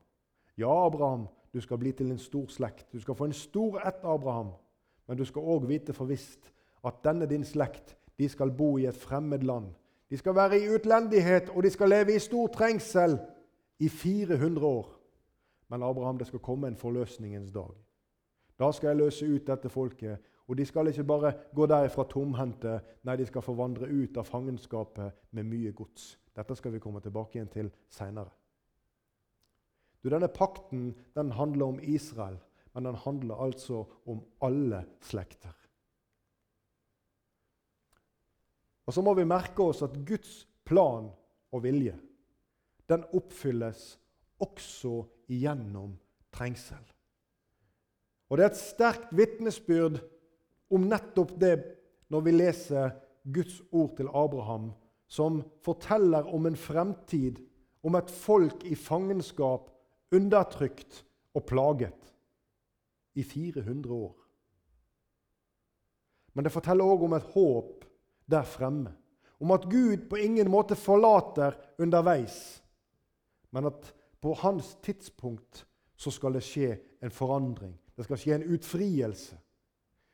Ja, 0.57 0.71
Abraham, 0.85 1.27
du 1.53 1.59
skal 1.61 1.77
bli 1.77 1.91
til 1.91 2.11
en 2.11 2.17
stor 2.17 2.47
slekt. 2.49 2.87
Du 2.91 2.99
skal 2.99 3.15
få 3.15 3.27
en 3.29 3.35
stor 3.35 3.81
ett, 3.85 3.99
Abraham. 4.03 4.53
Men 5.07 5.17
du 5.17 5.25
skal 5.25 5.45
òg 5.45 5.67
vite 5.69 5.93
for 5.93 6.09
visst 6.09 6.49
at 6.85 7.03
denne 7.03 7.27
din 7.29 7.43
slekt 7.45 7.95
de 8.19 8.29
skal 8.29 8.51
bo 8.51 8.77
i 8.77 8.87
et 8.87 8.97
fremmed 8.97 9.43
land. 9.43 9.69
De 10.09 10.17
skal 10.17 10.35
være 10.35 10.57
i 10.59 10.69
utlendighet, 10.73 11.49
og 11.49 11.63
de 11.63 11.69
skal 11.69 11.89
leve 11.89 12.15
i 12.15 12.19
stor 12.19 12.47
trengsel 12.47 13.19
i 13.79 13.89
400 13.89 14.65
år. 14.65 14.87
Men 15.69 15.83
Abraham, 15.83 16.17
det 16.17 16.27
skal 16.27 16.39
komme 16.39 16.67
en 16.67 16.75
forløsningens 16.75 17.51
dag. 17.51 17.75
Da 18.59 18.71
skal 18.75 18.91
jeg 18.91 18.99
løse 18.99 19.27
ut 19.27 19.47
dette 19.47 19.69
folket. 19.71 20.19
Og 20.49 20.57
de 20.57 20.65
skal 20.65 20.89
ikke 20.89 21.05
bare 21.05 21.31
gå 21.55 21.65
derifra 21.69 22.03
tomhendte, 22.09 22.79
nei, 23.05 23.15
de 23.19 23.27
skal 23.29 23.45
få 23.45 23.53
vandre 23.53 23.85
ut 23.85 24.17
av 24.17 24.25
fangenskapet 24.25 25.29
med 25.37 25.45
mye 25.45 25.71
gods. 25.77 26.15
Dette 26.35 26.57
skal 26.57 26.73
vi 26.73 26.81
komme 26.81 27.01
tilbake 27.03 27.37
igjen 27.37 27.51
til 27.53 27.69
seinere. 27.93 28.33
Denne 30.03 30.29
pakten 30.31 30.93
den 31.15 31.31
handler 31.35 31.75
om 31.75 31.79
Israel, 31.83 32.39
men 32.73 32.87
den 32.87 32.97
handler 33.03 33.43
altså 33.43 33.83
om 34.09 34.23
alle 34.41 34.83
slekter. 35.01 35.53
Og 38.89 38.93
Så 38.93 39.01
må 39.05 39.13
vi 39.13 39.23
merke 39.23 39.61
oss 39.61 39.83
at 39.85 39.93
Guds 40.05 40.47
plan 40.65 41.11
og 41.51 41.63
vilje 41.63 41.93
den 42.89 43.03
oppfylles 43.13 43.99
også 44.41 45.03
gjennom 45.29 45.93
trengsel. 46.33 46.81
Og 48.29 48.37
Det 48.37 48.45
er 48.45 48.49
et 48.49 48.61
sterkt 48.61 49.13
vitnesbyrd 49.15 49.99
om 50.69 50.85
nettopp 50.85 51.33
det 51.41 51.55
når 52.09 52.25
vi 52.25 52.31
leser 52.31 52.91
Guds 53.33 53.61
ord 53.71 53.95
til 53.97 54.09
Abraham, 54.13 54.71
som 55.07 55.41
forteller 55.65 56.29
om 56.29 56.45
en 56.45 56.57
fremtid, 56.57 57.41
om 57.83 57.95
et 57.95 58.11
folk 58.11 58.63
i 58.65 58.75
fangenskap, 58.75 59.69
undertrykt 60.13 61.03
og 61.33 61.45
plaget 61.45 62.13
i 63.15 63.23
400 63.23 63.93
år. 63.93 64.15
Men 66.33 66.45
det 66.45 66.53
forteller 66.53 66.85
òg 66.85 67.05
om 67.05 67.13
et 67.17 67.29
håp 67.33 67.85
der 68.29 68.45
fremme. 68.45 68.93
Om 69.39 69.51
at 69.51 69.69
Gud 69.71 70.09
på 70.09 70.19
ingen 70.19 70.49
måte 70.51 70.75
forlater 70.75 71.55
underveis, 71.79 72.61
men 73.51 73.65
at 73.65 73.93
på 74.21 74.33
hans 74.33 74.75
tidspunkt 74.83 75.65
så 75.95 76.11
skal 76.11 76.35
det 76.35 76.43
skje 76.43 76.75
en 77.03 77.11
forandring. 77.11 77.73
Det 77.99 78.05
skal 78.07 78.19
skje 78.21 78.35
en 78.37 78.43
utfrielse. 78.55 79.35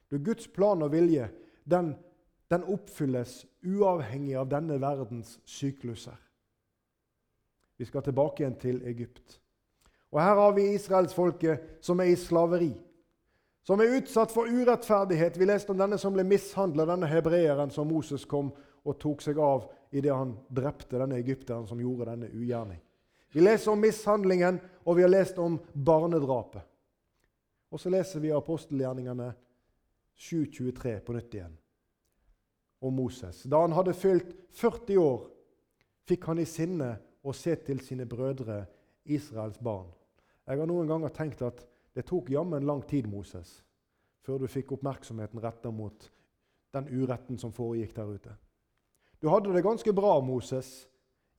Du, 0.10 0.18
Guds 0.18 0.48
plan 0.50 0.82
og 0.82 0.90
vilje 0.90 1.28
den, 1.70 1.92
den 2.50 2.66
oppfylles 2.74 3.44
uavhengig 3.62 4.34
av 4.42 4.48
denne 4.50 4.80
verdens 4.82 5.36
sykluser. 5.46 6.18
Vi 7.78 7.86
skal 7.86 8.02
tilbake 8.08 8.42
igjen 8.42 8.58
til 8.58 8.82
Egypt. 8.90 9.38
Og 10.10 10.22
Her 10.24 10.42
har 10.42 10.58
vi 10.58 10.66
israelsfolket 10.74 11.78
som 11.86 12.02
er 12.02 12.10
i 12.10 12.18
slaveri. 12.18 12.72
Som 13.62 13.82
er 13.82 13.94
utsatt 14.00 14.34
for 14.34 14.50
urettferdighet. 14.50 15.38
Vi 15.38 15.46
leste 15.46 15.74
om 15.74 15.78
denne 15.78 16.02
som 16.02 16.14
ble 16.18 16.26
mishandla, 16.26 16.90
denne 16.90 17.10
hebreeren 17.10 17.70
som 17.74 17.90
Moses 17.94 18.26
kom 18.26 18.50
og 18.86 18.98
tok 19.02 19.22
seg 19.22 19.38
av 19.38 19.70
idet 19.94 20.14
han 20.14 20.40
drepte 20.50 20.98
denne 20.98 21.22
egypteren 21.22 21.70
som 21.70 21.82
gjorde 21.82 22.16
denne 22.16 22.34
ugjerning. 22.34 22.82
Vi 23.30 23.46
leser 23.46 23.78
om 23.78 23.82
mishandlingen, 23.82 24.58
og 24.86 24.98
vi 24.98 25.06
har 25.06 25.14
lest 25.14 25.38
om 25.38 25.60
barnedrapet. 25.74 26.66
Og 27.74 27.82
så 27.82 27.92
leser 27.92 28.22
vi 28.24 28.34
apostelgjerningene 28.34 29.32
7.23 30.16 31.00
på 31.06 31.16
nytt 31.16 31.38
igjen 31.38 31.56
om 32.86 32.94
Moses. 32.94 33.44
Da 33.50 33.62
han 33.64 33.76
hadde 33.76 33.96
fylt 33.98 34.32
40 34.56 35.00
år, 35.02 35.28
fikk 36.06 36.28
han 36.30 36.40
i 36.40 36.48
sinne 36.48 36.92
å 37.26 37.34
se 37.34 37.56
til 37.66 37.82
sine 37.82 38.06
brødre, 38.06 38.66
Israels 39.06 39.58
barn. 39.62 39.90
Jeg 40.46 40.62
har 40.62 40.70
noen 40.70 40.90
ganger 40.90 41.14
tenkt 41.14 41.42
at 41.46 41.64
det 41.96 42.06
tok 42.10 42.30
jammen 42.34 42.66
lang 42.66 42.84
tid, 42.86 43.08
Moses, 43.10 43.64
før 44.26 44.44
du 44.44 44.48
fikk 44.52 44.76
oppmerksomheten 44.76 45.42
retta 45.42 45.72
mot 45.74 46.10
den 46.76 46.90
uretten 46.92 47.40
som 47.42 47.54
foregikk 47.56 47.96
der 47.96 48.12
ute. 48.12 48.36
Du 49.22 49.30
hadde 49.32 49.54
det 49.54 49.64
ganske 49.66 49.94
bra, 49.96 50.20
Moses, 50.22 50.88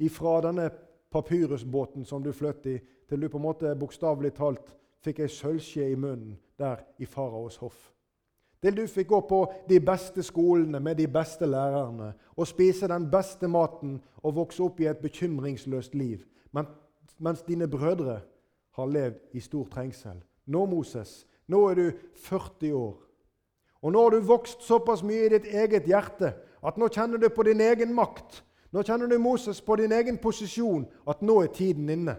ifra 0.02 0.40
denne 0.46 0.70
papyrusbåten 1.12 2.06
som 2.08 2.22
du 2.24 2.32
fløt 2.34 2.66
i, 2.66 2.78
til 3.06 3.22
du 3.22 3.28
på 3.30 3.38
en 3.38 3.46
måte 3.46 3.74
bokstavelig 3.78 4.32
talt 4.34 4.72
fikk 5.06 5.22
ei 5.22 5.30
sølvskje 5.30 5.90
i 5.92 5.98
munnen 5.98 6.34
der 6.58 6.82
i 6.98 7.06
faraos 7.06 7.56
hoff. 7.62 7.92
Til 8.62 8.76
du 8.76 8.86
fikk 8.90 9.08
gå 9.12 9.20
på 9.28 9.40
de 9.68 9.78
beste 9.84 10.22
skolene 10.26 10.80
med 10.80 10.96
de 10.98 11.06
beste 11.08 11.46
lærerne 11.46 12.12
og 12.36 12.48
spise 12.48 12.88
den 12.88 13.10
beste 13.10 13.48
maten 13.48 14.00
og 14.22 14.34
vokse 14.40 14.62
opp 14.64 14.80
i 14.80 14.88
et 14.90 15.02
bekymringsløst 15.02 15.94
liv, 15.94 16.24
mens 17.18 17.42
dine 17.46 17.68
brødre 17.68 18.20
har 18.76 18.86
levd 18.86 19.36
i 19.36 19.40
stor 19.40 19.68
trengsel. 19.72 20.18
Nå, 20.46 20.64
Moses, 20.66 21.26
nå 21.48 21.62
er 21.68 21.74
du 21.74 21.86
40 22.16 22.72
år. 22.74 22.96
Og 23.82 23.92
nå 23.92 24.02
har 24.02 24.10
du 24.10 24.20
vokst 24.26 24.64
såpass 24.66 25.02
mye 25.06 25.26
i 25.26 25.32
ditt 25.36 25.46
eget 25.46 25.86
hjerte 25.86 26.32
at 26.66 26.78
nå 26.80 26.88
kjenner 26.90 27.20
du 27.20 27.28
på 27.30 27.44
din 27.46 27.60
egen 27.60 27.94
makt. 27.94 28.42
Nå 28.72 28.82
kjenner 28.82 29.06
du 29.06 29.18
Moses 29.22 29.60
på 29.62 29.76
din 29.76 29.92
egen 29.92 30.18
posisjon, 30.18 30.86
at 31.08 31.22
nå 31.22 31.38
er 31.42 31.52
tiden 31.54 31.90
inne. 31.92 32.16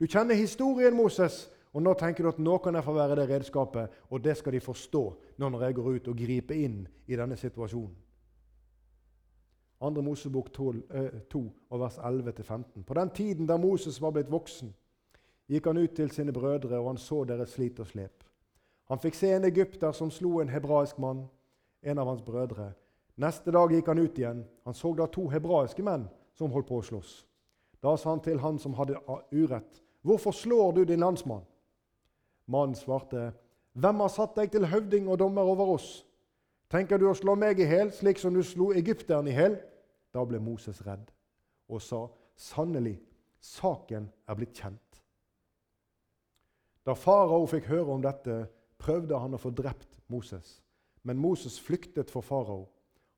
Du 0.00 0.06
kjenner 0.06 0.36
historien, 0.36 0.94
Moses, 0.94 1.46
og 1.76 1.82
nå 1.84 1.92
tenker 2.00 2.24
du 2.24 2.30
at 2.30 2.38
nå 2.40 2.56
kan 2.64 2.74
jeg 2.78 2.84
få 2.86 2.92
være 2.96 3.18
det 3.18 3.26
redskapet, 3.28 3.96
og 4.08 4.22
det 4.24 4.32
skal 4.38 4.54
de 4.56 4.60
forstå 4.64 5.02
når 5.36 5.62
jeg 5.66 5.74
går 5.76 5.88
ut 5.92 6.06
og 6.08 6.16
griper 6.16 6.56
inn 6.56 6.78
i 7.04 7.16
denne 7.20 7.36
situasjonen. 7.36 7.94
2. 9.84 9.90
Mosebok 10.00 10.48
2, 10.52 10.70
eh, 10.72 11.80
vers 11.80 11.98
11-15. 11.98 12.84
På 12.86 12.94
den 12.94 13.10
tiden 13.10 13.46
da 13.46 13.58
Moses 13.60 14.00
var 14.00 14.14
blitt 14.16 14.30
voksen, 14.32 14.70
gikk 15.52 15.66
han 15.66 15.76
ut 15.76 15.92
til 15.94 16.10
sine 16.10 16.32
brødre, 16.32 16.78
og 16.78 16.86
han 16.86 16.98
så 16.98 17.24
deres 17.28 17.52
slit 17.52 17.80
og 17.80 17.86
slep. 17.86 18.24
Han 18.88 19.02
fikk 19.02 19.14
se 19.14 19.34
en 19.36 19.44
egypter 19.44 19.92
som 19.92 20.10
slo 20.10 20.40
en 20.40 20.48
hebraisk 20.48 20.98
mann, 20.98 21.26
en 21.82 21.98
av 21.98 22.08
hans 22.08 22.22
brødre. 22.22 22.70
Neste 23.16 23.52
dag 23.52 23.74
gikk 23.74 23.86
han 23.86 23.98
ut 23.98 24.18
igjen. 24.18 24.44
Han 24.64 24.74
så 24.74 24.94
da 24.96 25.06
to 25.12 25.28
hebraiske 25.28 25.84
menn 25.84 26.08
som 26.32 26.50
holdt 26.50 26.68
på 26.68 26.80
å 26.80 26.86
slåss. 26.88 27.26
Da 27.82 27.96
sa 27.96 28.10
han 28.10 28.24
til 28.24 28.40
han 28.40 28.58
som 28.58 28.74
hadde 28.74 28.96
urett, 29.32 29.82
'Hvorfor 30.02 30.30
slår 30.30 30.72
du 30.72 30.84
din 30.84 31.00
landsmann?' 31.00 31.44
Mannen 32.46 32.74
svarte, 32.74 33.32
'Hvem 33.74 34.00
har 34.00 34.08
satt 34.08 34.36
deg 34.36 34.50
til 34.52 34.66
høvding 34.66 35.08
og 35.08 35.18
dommer 35.18 35.42
over 35.42 35.74
oss?' 35.74 36.06
'Tenker 36.70 36.98
du 36.98 37.08
å 37.10 37.14
slå 37.14 37.34
meg 37.34 37.60
i 37.60 37.66
hjel, 37.66 37.92
slik 37.92 38.18
som 38.18 38.34
du 38.34 38.42
slo 38.42 38.72
egypteren 38.72 39.28
i 39.28 39.34
hjel?' 39.34 39.60
Da 40.14 40.24
ble 40.24 40.40
Moses 40.40 40.86
redd 40.86 41.12
og 41.68 41.82
sa, 41.82 42.06
'Sannelig, 42.36 43.00
saken 43.40 44.10
er 44.28 44.34
blitt 44.34 44.54
kjent.' 44.54 45.02
Da 46.86 46.94
farao 46.94 47.46
fikk 47.46 47.66
høre 47.66 47.92
om 47.92 48.02
dette, 48.02 48.46
prøvde 48.78 49.18
han 49.18 49.34
å 49.34 49.40
få 49.40 49.50
drept 49.50 49.98
Moses. 50.08 50.62
Men 51.02 51.18
Moses 51.18 51.60
flyktet 51.60 52.10
for 52.10 52.22
farao. 52.22 52.68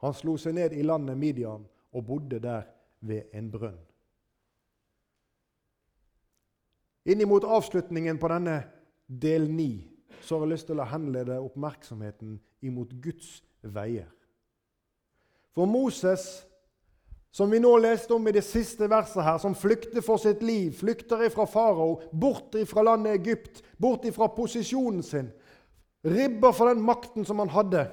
Han 0.00 0.14
slo 0.14 0.36
seg 0.36 0.54
ned 0.54 0.72
i 0.72 0.82
landet 0.82 1.18
Midian 1.18 1.66
og 1.92 2.06
bodde 2.06 2.38
der 2.38 2.62
ved 3.00 3.22
en 3.32 3.50
brønn. 3.50 3.78
Innimot 7.08 7.44
avslutningen 7.44 8.18
på 8.20 8.28
denne 8.28 8.62
del 9.08 9.48
9 9.50 9.98
så 10.20 10.36
har 10.36 10.44
jeg 10.44 10.52
lyst 10.52 10.68
til 10.68 10.80
å 10.82 10.88
henlede 10.88 11.40
oppmerksomheten 11.40 12.36
imot 12.66 12.92
Guds 13.02 13.38
veier. 13.62 14.08
For 15.56 15.66
Moses, 15.66 16.26
som 17.32 17.50
vi 17.50 17.60
nå 17.62 17.70
leste 17.80 18.14
om 18.14 18.26
i 18.28 18.34
det 18.34 18.44
siste 18.46 18.88
verset 18.90 19.24
her, 19.24 19.38
som 19.40 19.56
flykter 19.56 20.04
for 20.04 20.20
sitt 20.20 20.42
liv, 20.44 20.74
flykter 20.76 21.24
ifra 21.26 21.46
farao, 21.48 22.00
bort 22.12 22.56
ifra 22.60 22.84
landet 22.84 23.20
Egypt, 23.20 23.62
bort 23.80 24.04
ifra 24.08 24.28
posisjonen 24.34 25.02
sin, 25.06 25.30
ribber 26.04 26.52
for 26.54 26.70
den 26.70 26.84
makten 26.84 27.26
som 27.26 27.40
han 27.42 27.52
hadde, 27.52 27.86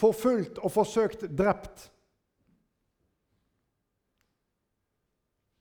forfulgt 0.00 0.60
og 0.60 0.72
forsøkt 0.72 1.26
drept. 1.36 1.90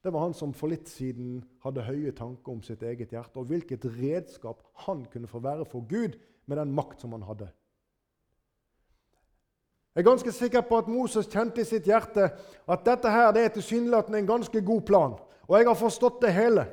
Det 0.03 0.13
var 0.13 0.23
han 0.23 0.33
som 0.33 0.53
for 0.55 0.71
litt 0.71 0.88
siden 0.88 1.41
hadde 1.63 1.83
høye 1.83 2.12
tanker 2.15 2.53
om 2.53 2.62
sitt 2.63 2.83
eget 2.88 3.12
hjerte, 3.12 3.41
og 3.41 3.49
hvilket 3.49 3.88
redskap 3.99 4.62
han 4.85 5.03
kunne 5.12 5.27
få 5.27 5.41
være 5.43 5.67
for 5.67 5.83
Gud 5.89 6.15
med 6.47 6.57
den 6.57 6.71
makt 6.75 7.03
som 7.03 7.12
han 7.17 7.25
hadde. 7.27 7.49
Jeg 9.95 10.05
er 10.05 10.07
ganske 10.07 10.31
sikker 10.31 10.63
på 10.63 10.77
at 10.79 10.88
Moses 10.88 11.27
kjente 11.27 11.59
i 11.59 11.67
sitt 11.67 11.88
hjerte 11.89 12.29
at 12.31 12.85
dette 12.85 13.12
her, 13.12 13.33
det 13.35 13.43
er 13.43 13.51
tilsynelatende 13.57 14.21
en 14.21 14.29
ganske 14.29 14.62
god 14.63 14.81
plan. 14.88 15.17
Og 15.49 15.57
jeg 15.57 15.67
har 15.67 15.75
forstått 15.75 16.21
det 16.23 16.31
hele. 16.31 16.63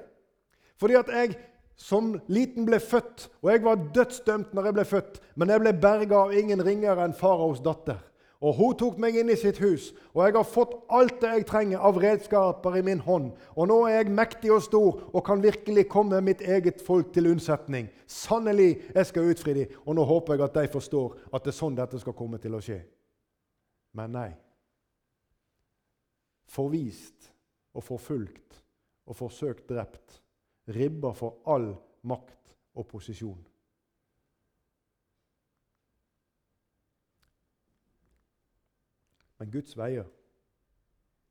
Fordi 0.78 0.98
at 1.00 1.10
jeg 1.10 1.34
som 1.76 2.14
liten 2.32 2.68
ble 2.68 2.78
født, 2.80 3.26
og 3.42 3.50
jeg 3.50 3.64
var 3.64 3.82
dødsdømt 3.96 4.54
når 4.54 4.68
jeg 4.68 4.76
ble 4.76 4.84
født, 4.88 5.18
men 5.34 5.50
jeg 5.50 5.64
ble 5.64 5.72
berga 5.80 6.20
av 6.22 6.36
ingen 6.36 6.62
ringere 6.64 7.04
enn 7.04 7.16
faraos 7.16 7.58
datter. 7.64 7.98
Og 8.46 8.54
hun 8.54 8.74
tok 8.78 8.98
meg 9.02 9.16
inn 9.18 9.30
i 9.32 9.36
sitt 9.38 9.58
hus, 9.58 9.88
og 10.14 10.20
jeg 10.22 10.36
har 10.36 10.46
fått 10.46 10.76
alt 10.94 11.16
det 11.22 11.32
jeg 11.32 11.46
trenger 11.48 11.82
av 11.88 11.96
redskaper 11.98 12.76
i 12.78 12.82
min 12.86 13.00
hånd. 13.02 13.32
Og 13.58 13.66
nå 13.66 13.80
er 13.88 13.96
jeg 13.96 14.12
mektig 14.14 14.52
og 14.54 14.62
stor 14.62 15.00
og 15.08 15.24
kan 15.26 15.42
virkelig 15.42 15.88
komme 15.90 16.20
mitt 16.22 16.44
eget 16.46 16.84
folk 16.86 17.10
til 17.14 17.26
unnsetning. 17.32 17.88
Sannelig, 18.06 18.84
jeg 18.94 19.08
skal 19.08 19.32
utfri 19.32 19.56
dem. 19.56 19.74
Og 19.82 19.98
nå 19.98 20.04
håper 20.06 20.36
jeg 20.36 20.46
at 20.46 20.60
de 20.60 20.70
forstår 20.76 21.16
at 21.32 21.42
det 21.42 21.50
er 21.50 21.58
sånn 21.58 21.78
dette 21.78 21.98
skal 22.02 22.14
komme 22.14 22.38
til 22.42 22.54
å 22.54 22.62
skje. 22.62 22.78
Men 23.98 24.14
nei. 24.14 24.30
Forvist 26.54 27.32
og 27.74 27.82
forfulgt 27.82 28.62
og 29.10 29.18
forsøkt 29.18 29.66
drept. 29.74 30.20
Ribber 30.70 31.18
for 31.18 31.42
all 31.50 31.72
makt 32.06 32.54
og 32.78 32.86
posisjon. 32.94 33.42
Men 39.38 39.50
Guds 39.50 39.76
veier, 39.76 40.04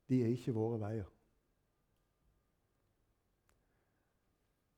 de 0.08 0.22
er 0.22 0.32
ikke 0.34 0.54
våre 0.54 0.78
veier. 0.80 1.08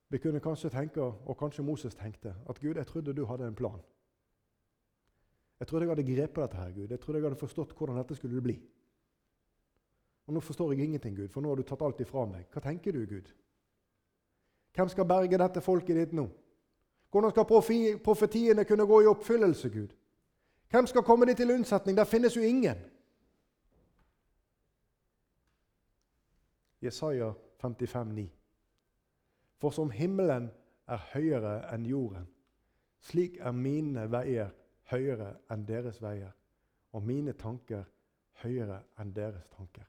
Vi 0.08 0.18
kunne 0.18 0.40
kanskje 0.40 0.70
tenke, 0.72 1.02
og 1.02 1.36
kanskje 1.36 1.62
Moses 1.62 1.94
tenkte, 1.94 2.34
at 2.48 2.60
Gud, 2.60 2.74
jeg 2.74 2.86
trodde 2.86 3.12
du 3.12 3.26
hadde 3.26 3.46
en 3.46 3.54
plan. 3.54 3.80
Jeg 5.60 5.68
trodde 5.68 5.84
jeg 5.84 5.90
hadde 5.90 6.14
grepet 6.14 6.42
dette 6.42 6.56
her, 6.56 6.72
Gud. 6.72 6.88
Jeg 6.88 7.00
trodde 7.00 7.18
jeg 7.18 7.24
hadde 7.24 7.40
forstått 7.40 7.72
hvordan 7.76 7.96
dette 7.96 8.14
skulle 8.14 8.42
bli. 8.42 8.56
Og 10.26 10.34
Nå 10.34 10.40
forstår 10.40 10.72
jeg 10.72 10.84
ingenting, 10.84 11.16
Gud, 11.16 11.28
for 11.28 11.40
nå 11.40 11.48
har 11.48 11.56
du 11.56 11.62
tatt 11.62 11.82
alt 11.82 12.00
ifra 12.00 12.24
meg. 12.28 12.46
Hva 12.52 12.60
tenker 12.60 12.92
du, 12.92 13.04
Gud? 13.06 13.28
Hvem 14.76 14.88
skal 14.88 15.08
berge 15.08 15.38
dette 15.38 15.60
folket 15.60 15.96
ditt 15.96 16.12
nå? 16.12 16.28
Hvordan 17.10 17.30
skal 17.32 17.46
profetiene 18.04 18.64
kunne 18.64 18.86
gå 18.86 19.00
i 19.02 19.08
oppfyllelse, 19.08 19.70
Gud? 19.72 19.94
Hvem 20.70 20.86
skal 20.86 21.02
komme 21.02 21.26
dit 21.26 21.36
til 21.36 21.50
unnsetning? 21.50 21.96
Der 21.96 22.04
finnes 22.04 22.36
jo 22.36 22.42
ingen. 22.42 22.76
Jesaja 26.82 27.32
55, 27.58 28.14
9. 28.14 28.28
For 29.58 29.74
som 29.74 29.90
himmelen 29.90 30.50
er 30.86 31.02
høyere 31.12 31.54
enn 31.74 31.86
jorden, 31.86 32.28
slik 33.02 33.38
er 33.42 33.52
mine 33.52 34.06
veier 34.10 34.52
høyere 34.92 35.34
enn 35.52 35.66
deres 35.68 36.00
veier, 36.02 36.32
og 36.94 37.04
mine 37.04 37.34
tanker 37.36 37.84
høyere 38.42 38.80
enn 39.00 39.12
deres 39.14 39.48
tanker. 39.56 39.84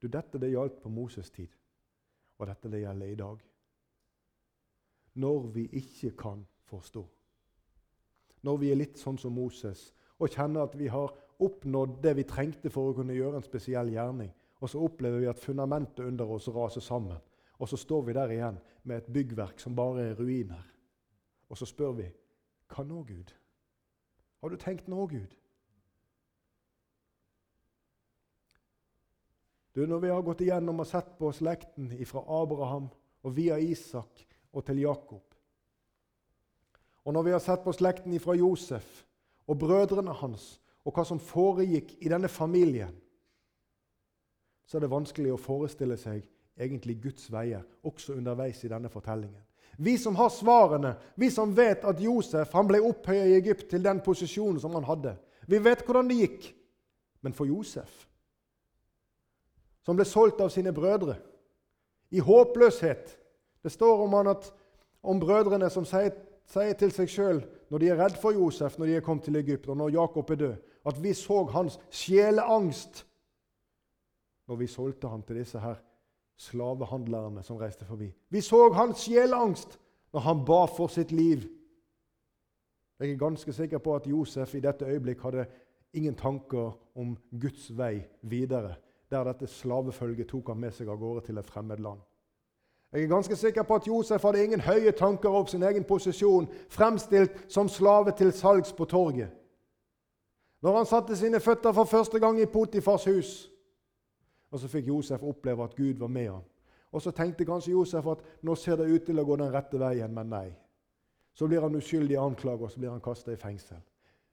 Du, 0.00 0.08
Dette 0.08 0.38
det 0.38 0.52
gjaldt 0.52 0.80
på 0.82 0.90
Moses' 0.90 1.30
tid, 1.34 1.52
og 2.38 2.46
dette 2.46 2.70
det 2.70 2.82
gjelder 2.84 3.12
i 3.12 3.18
dag. 3.18 3.44
Når 5.18 5.46
vi 5.54 5.68
ikke 5.80 6.12
kan 6.16 6.44
forstå. 6.70 7.04
Når 8.46 8.56
vi 8.62 8.70
er 8.70 8.78
litt 8.78 8.98
sånn 8.98 9.18
som 9.18 9.34
Moses 9.34 9.88
og 10.18 10.30
kjenner 10.30 10.66
at 10.66 10.76
vi 10.78 10.86
har 10.90 11.14
oppnådd 11.42 11.98
det 12.02 12.14
vi 12.18 12.26
trengte 12.26 12.70
for 12.70 12.90
å 12.90 12.94
kunne 12.94 13.14
gjøre 13.16 13.38
en 13.38 13.46
spesiell 13.46 13.90
gjerning, 13.90 14.30
og 14.60 14.70
så 14.70 14.80
opplever 14.82 15.22
vi 15.22 15.30
at 15.30 15.38
fundamentet 15.38 16.04
under 16.06 16.30
oss 16.34 16.48
raser 16.48 16.80
sammen. 16.80 17.18
Og 17.58 17.68
så 17.68 17.76
står 17.76 18.02
vi 18.06 18.14
der 18.14 18.30
igjen 18.30 18.58
med 18.82 18.96
et 18.96 19.12
byggverk 19.12 19.60
som 19.60 19.76
bare 19.76 20.10
er 20.10 20.18
ruiner. 20.18 20.62
Og 21.48 21.58
så 21.58 21.66
spør 21.66 21.92
vi 21.98 22.08
hva 22.68 22.84
nå, 22.84 23.02
Gud? 23.02 23.32
Har 24.42 24.52
du 24.52 24.56
tenkt 24.56 24.88
nå, 24.88 25.06
Gud? 25.06 25.34
Du, 29.74 29.86
Når 29.86 29.98
vi 29.98 30.10
har 30.10 30.22
gått 30.22 30.40
igjennom 30.42 30.80
og 30.82 30.86
sett 30.90 31.10
på 31.18 31.30
slekten 31.32 31.92
fra 32.06 32.24
Abraham 32.42 32.88
og 33.22 33.34
via 33.36 33.58
Isak 33.62 34.24
og 34.52 34.64
til 34.66 34.80
Jakob, 34.82 35.22
og 37.04 37.14
når 37.14 37.22
vi 37.22 37.30
har 37.32 37.40
sett 37.40 37.62
på 37.64 37.72
slekten 37.72 38.18
fra 38.20 38.34
Josef 38.36 39.04
og 39.46 39.58
brødrene 39.58 40.12
hans 40.12 40.58
og 40.84 40.92
hva 40.92 41.04
som 41.08 41.20
foregikk 41.22 41.94
i 42.04 42.10
denne 42.10 42.28
familien 42.28 42.92
så 44.68 44.76
er 44.76 44.84
det 44.84 44.92
vanskelig 44.92 45.32
å 45.32 45.40
forestille 45.40 45.96
seg 45.96 46.20
egentlig 46.60 46.98
Guds 47.00 47.30
veier 47.32 47.64
også 47.88 48.18
underveis 48.18 48.60
i 48.64 48.70
denne 48.70 48.90
fortellingen. 48.92 49.40
Vi 49.78 49.94
som 49.98 50.16
har 50.18 50.28
svarene, 50.34 50.96
vi 51.16 51.30
som 51.30 51.54
vet 51.56 51.84
at 51.86 52.00
Josef 52.02 52.52
han 52.52 52.68
ble 52.68 52.80
opphøyet 52.82 53.30
i 53.30 53.36
Egypt 53.38 53.68
til 53.70 53.84
den 53.84 54.02
posisjonen 54.04 54.58
som 54.60 54.74
han 54.74 54.84
hadde. 54.84 55.14
Vi 55.46 55.60
vet 55.62 55.84
hvordan 55.86 56.10
det 56.10 56.18
gikk. 56.18 56.48
Men 57.22 57.34
for 57.34 57.48
Josef, 57.50 57.90
som 59.82 59.96
ble 59.98 60.04
solgt 60.06 60.42
av 60.44 60.52
sine 60.54 60.70
brødre 60.74 61.16
i 62.14 62.22
håpløshet 62.22 63.16
Det 63.58 63.72
står 63.72 64.04
om, 64.04 64.12
han 64.14 64.28
at, 64.30 64.44
om 65.02 65.18
brødrene 65.20 65.66
som 65.70 65.84
sier, 65.84 66.12
sier 66.46 66.76
til 66.78 66.92
seg 66.94 67.10
sjøl 67.10 67.40
når 67.72 67.82
de 67.82 67.88
er 67.90 67.98
redd 67.98 68.14
for 68.22 68.36
Josef 68.36 68.76
når 68.78 68.86
de 68.86 68.94
er 68.96 69.02
kommet 69.04 69.24
til 69.26 69.36
Egypt, 69.36 69.66
og 69.68 69.76
når 69.76 69.96
Jakob 69.96 70.30
er 70.30 70.38
død, 70.38 70.54
at 70.86 71.00
vi 71.02 71.12
så 71.12 71.42
hans 71.50 71.80
sjeleangst 71.90 73.02
når 74.48 74.56
vi 74.56 74.66
solgte 74.66 75.08
han 75.08 75.22
til 75.22 75.36
disse 75.36 75.60
her 75.60 75.76
slavehandlerne 76.38 77.42
som 77.42 77.56
reiste 77.56 77.84
forbi. 77.84 78.12
Vi 78.30 78.40
så 78.40 78.68
hans 78.72 79.04
sjelangst 79.04 79.78
når 80.12 80.20
han 80.20 80.44
ba 80.44 80.64
for 80.70 80.86
sitt 80.88 81.12
liv. 81.12 81.44
Jeg 82.98 83.12
er 83.12 83.16
ganske 83.16 83.52
sikker 83.52 83.78
på 83.78 83.94
at 83.94 84.06
Josef 84.06 84.54
i 84.54 84.60
dette 84.60 84.86
øyeblikk 84.86 85.20
hadde 85.22 85.46
ingen 85.92 86.14
tanker 86.14 86.72
om 86.94 87.16
Guds 87.40 87.70
vei 87.78 88.02
videre, 88.22 88.74
der 89.10 89.24
dette 89.24 89.46
slavefølget 89.46 90.28
tok 90.28 90.48
han 90.48 90.60
med 90.60 90.74
seg 90.74 90.88
av 90.88 90.98
gårde 90.98 91.26
til 91.26 91.38
et 91.38 91.46
fremmed 91.46 91.78
land. 91.78 92.00
Jeg 92.92 93.02
er 93.02 93.08
ganske 93.08 93.36
sikker 93.36 93.62
på 93.62 93.74
at 93.74 93.86
Josef 93.86 94.22
hadde 94.22 94.44
ingen 94.44 94.60
høye 94.60 94.92
tanker 94.92 95.28
om 95.28 95.46
sin 95.46 95.62
egen 95.62 95.84
posisjon, 95.84 96.48
fremstilt 96.68 97.44
som 97.52 97.68
slave 97.68 98.12
til 98.16 98.32
salgs 98.32 98.72
på 98.72 98.84
torget. 98.84 99.28
Når 100.62 100.76
han 100.76 100.86
satte 100.86 101.16
sine 101.16 101.40
føtter 101.40 101.72
for 101.72 101.84
første 101.84 102.18
gang 102.18 102.40
i 102.40 102.46
Potifars 102.46 103.04
hus, 103.04 103.50
og 104.50 104.60
så 104.60 104.70
fikk 104.70 104.88
Josef 104.88 105.22
oppleve 105.22 105.64
at 105.64 105.76
Gud 105.76 105.98
var 106.00 106.12
med 106.12 106.30
ham. 106.30 106.46
Og 106.92 107.02
så 107.04 107.12
tenkte 107.12 107.44
kanskje 107.44 107.74
Josef 107.74 108.06
at 108.08 108.22
nå 108.42 108.54
ser 108.56 108.80
det 108.80 108.88
ut 108.88 109.04
til 109.06 109.20
å 109.20 109.24
gå 109.28 109.36
den 109.36 109.52
rette 109.52 109.80
veien, 109.80 110.14
men 110.14 110.30
nei. 110.32 110.46
Så 111.34 111.46
blir 111.46 111.62
han 111.62 111.76
uskyldig 111.76 112.16
anklaget, 112.18 112.64
og 112.64 112.72
så 112.72 112.80
blir 112.80 112.94
han 112.94 113.04
kasta 113.04 113.32
i 113.32 113.40
fengsel. 113.40 113.82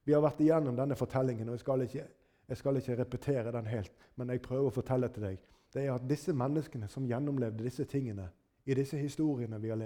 Vi 0.06 0.14
har 0.14 0.24
vært 0.24 0.40
igjennom 0.42 0.78
denne 0.78 0.96
fortellingen, 0.96 1.50
og 1.50 1.58
jeg 1.58 1.66
skal, 1.66 1.84
ikke, 1.84 2.06
jeg 2.48 2.58
skal 2.58 2.80
ikke 2.80 2.98
repetere 3.02 3.52
den 3.52 3.68
helt, 3.68 3.92
men 4.16 4.32
jeg 4.32 4.42
prøver 4.46 4.72
å 4.72 4.78
fortelle 4.78 5.12
til 5.12 5.28
deg 5.28 5.44
det 5.76 5.84
er 5.84 5.92
at 5.92 6.08
disse 6.08 6.32
menneskene 6.32 6.88
som 6.88 7.08
gjennomlevde 7.08 7.66
disse 7.66 7.84
tingene, 7.92 8.30
i 8.66 8.74
disse 8.74 8.98
historiene 8.98 9.60
vi 9.60 9.74
har 9.74 9.82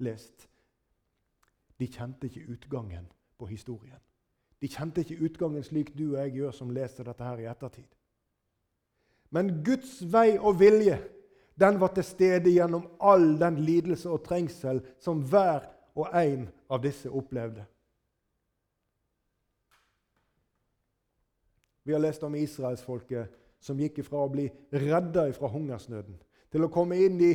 lest, 0.00 0.46
de 1.76 1.88
kjente 1.92 2.30
ikke 2.30 2.46
utgangen 2.54 3.04
på 3.36 3.46
historien. 3.50 4.00
De 4.60 4.68
kjente 4.72 5.04
ikke 5.04 5.28
utgangen 5.28 5.64
slik 5.64 5.92
du 5.92 6.06
og 6.14 6.22
jeg 6.22 6.38
gjør 6.38 6.56
som 6.56 6.72
leser 6.72 7.04
dette 7.04 7.26
her 7.28 7.42
i 7.42 7.48
ettertid. 7.50 7.90
Men 9.30 9.62
Guds 9.64 10.00
vei 10.12 10.36
og 10.38 10.58
vilje 10.60 10.98
den 11.56 11.80
var 11.80 11.94
til 11.96 12.04
stede 12.04 12.52
gjennom 12.52 12.84
all 13.00 13.38
den 13.40 13.58
lidelse 13.64 14.10
og 14.12 14.24
trengsel 14.26 14.82
som 15.00 15.22
hver 15.24 15.64
og 15.96 16.12
en 16.12 16.44
av 16.68 16.82
disse 16.84 17.08
opplevde. 17.08 17.64
Vi 21.86 21.94
har 21.94 22.02
lest 22.02 22.24
om 22.26 22.34
israelsfolket 22.34 23.32
som 23.62 23.78
gikk 23.80 24.02
ifra 24.02 24.24
å 24.26 24.30
bli 24.30 24.48
redda 24.74 25.28
fra 25.36 25.48
hungersnøden 25.48 26.18
til 26.52 26.66
å 26.66 26.72
komme 26.72 26.98
inn 26.98 27.20
i 27.22 27.32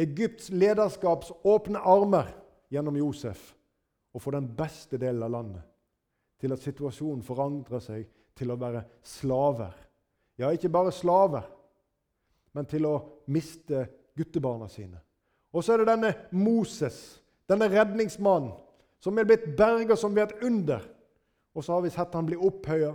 Egypts 0.00 0.50
lederskaps 0.50 1.30
åpne 1.46 1.80
armer 1.80 2.32
gjennom 2.72 2.96
Josef 2.98 3.52
og 4.14 4.22
få 4.22 4.34
den 4.34 4.48
beste 4.56 4.98
delen 4.98 5.22
av 5.22 5.32
landet. 5.34 5.62
Til 6.38 6.52
at 6.54 6.62
situasjonen 6.62 7.22
forandrer 7.24 7.82
seg 7.82 8.06
til 8.36 8.50
å 8.50 8.58
være 8.58 8.82
slaver. 9.06 9.74
Ja, 10.38 10.50
ikke 10.50 10.68
bare 10.72 10.92
slaver, 10.92 11.44
men 12.52 12.66
til 12.66 12.86
å 12.88 12.94
miste 13.30 13.86
guttebarna 14.16 14.68
sine. 14.68 14.98
Og 15.54 15.62
så 15.62 15.74
er 15.74 15.82
det 15.82 15.92
denne 15.92 16.12
Moses, 16.34 17.20
denne 17.48 17.68
redningsmannen, 17.70 18.52
som 18.98 19.18
er 19.18 19.28
blitt 19.28 19.50
berga 19.56 19.96
som 19.96 20.14
ved 20.16 20.30
et 20.32 20.46
under. 20.46 20.82
Og 21.54 21.64
så 21.64 21.76
har 21.76 21.84
vi 21.84 21.92
sett 21.94 22.14
han 22.16 22.26
bli 22.26 22.38
opphøya, 22.40 22.94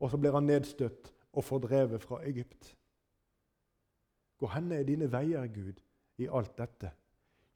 og 0.00 0.10
så 0.10 0.18
blir 0.18 0.34
han 0.34 0.48
nedstøtt 0.48 1.12
og 1.36 1.44
fordrevet 1.46 2.02
fra 2.02 2.22
Egypt. 2.26 2.72
Hvor 4.40 4.50
henne 4.56 4.80
er 4.80 4.88
dine 4.88 5.10
veier, 5.12 5.46
Gud? 5.46 5.78
i 6.20 6.28
alt 6.28 6.56
dette? 6.58 6.90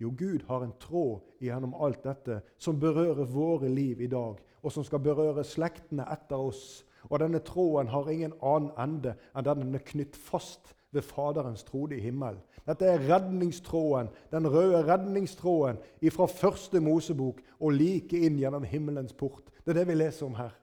Jo, 0.01 0.11
Gud 0.11 0.43
har 0.49 0.65
en 0.65 0.75
tråd 0.81 1.23
gjennom 1.45 1.75
alt 1.75 2.03
dette 2.05 2.41
som 2.59 2.81
berører 2.81 3.29
våre 3.31 3.71
liv 3.71 4.01
i 4.03 4.11
dag, 4.11 4.41
og 4.65 4.73
som 4.73 4.85
skal 4.87 5.03
berøre 5.05 5.45
slektene 5.47 6.07
etter 6.13 6.41
oss. 6.41 6.83
Og 7.11 7.21
denne 7.21 7.41
tråden 7.45 7.93
har 7.93 8.09
ingen 8.11 8.35
annen 8.43 8.73
ende 8.81 9.15
enn 9.35 9.47
den 9.47 9.63
den 9.65 9.79
er 9.79 9.87
knytt 9.87 10.17
fast 10.17 10.75
ved 10.95 11.03
Faderens 11.03 11.65
trode 11.67 11.97
i 11.97 12.01
himmelen. 12.01 12.41
Dette 12.65 12.87
er 12.89 13.03
redningstråden, 13.11 14.09
den 14.33 14.49
røde 14.49 14.85
redningstråden 14.87 15.81
fra 16.11 16.27
første 16.27 16.81
Mosebok 16.81 17.43
og 17.61 17.73
like 17.77 18.17
inn 18.17 18.39
gjennom 18.41 18.65
himmelens 18.65 19.13
port. 19.13 19.51
Det 19.65 19.75
er 19.75 19.83
det 19.83 19.89
vi 19.89 19.99
leser 19.99 20.27
om 20.27 20.39
her. 20.39 20.55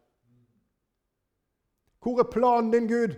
Hvor 2.01 2.19
er 2.19 2.32
planen 2.32 2.71
din, 2.71 2.88
Gud? 2.88 3.13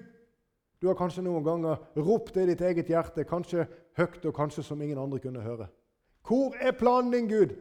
Du 0.82 0.90
har 0.90 0.98
kanskje 1.00 1.24
noen 1.24 1.46
ganger 1.46 1.80
ropt 1.96 2.34
det 2.36 2.44
i 2.44 2.50
ditt 2.52 2.62
eget 2.62 2.90
hjerte, 2.92 3.24
kanskje 3.24 3.70
høyt 3.96 4.26
og 4.28 4.36
kanskje 4.36 4.66
som 4.68 4.82
ingen 4.82 5.00
andre 5.00 5.22
kunne 5.24 5.44
høre. 5.44 5.70
Hvor 6.28 6.58
er 6.60 6.76
planen 6.76 7.14
din, 7.14 7.30
Gud? 7.30 7.56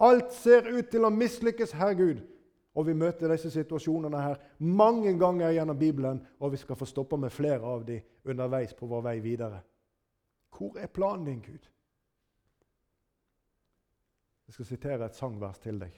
Alt 0.00 0.34
ser 0.36 0.68
ut 0.68 0.90
til 0.92 1.06
å 1.06 1.10
mislykkes, 1.10 1.72
Herr 1.72 1.96
Gud. 1.96 2.20
Og 2.78 2.86
Vi 2.86 2.94
møter 2.94 3.32
disse 3.32 3.50
situasjonene 3.50 4.20
her 4.22 4.36
mange 4.62 5.10
ganger 5.18 5.50
gjennom 5.50 5.78
Bibelen, 5.78 6.20
og 6.38 6.52
vi 6.52 6.60
skal 6.60 6.76
få 6.78 6.86
stoppe 6.86 7.16
med 7.18 7.34
flere 7.34 7.66
av 7.66 7.82
dem 7.86 8.04
underveis 8.24 8.74
på 8.74 8.86
vår 8.86 9.02
vei 9.02 9.16
videre. 9.24 9.58
Hvor 10.54 10.78
er 10.78 10.86
planen 10.86 11.24
din, 11.26 11.40
Gud? 11.42 11.66
Jeg 14.46 14.54
skal 14.54 14.66
sitere 14.66 15.06
et 15.06 15.18
sangvers 15.18 15.58
til 15.58 15.80
deg. 15.80 15.96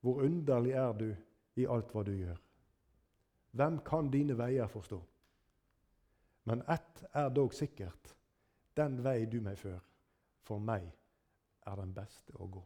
Hvor 0.00 0.20
underlig 0.22 0.76
er 0.76 0.92
du 0.92 1.08
i 1.56 1.66
alt 1.66 1.90
hva 1.94 2.04
du 2.04 2.12
gjør. 2.12 2.36
Hvem 3.56 3.80
kan 3.86 4.10
dine 4.12 4.36
veier 4.38 4.68
forstå? 4.68 5.00
Men 6.44 6.62
ett 6.68 7.04
er 7.14 7.32
dog 7.32 7.54
sikkert. 7.54 8.14
Den 8.76 9.00
vei 9.04 9.24
du 9.24 9.40
meg 9.40 9.56
før, 9.58 9.80
for 10.42 10.60
meg 10.60 10.84
er 11.66 11.80
den 11.80 11.94
beste 11.96 12.36
å 12.36 12.46
gå. 12.50 12.62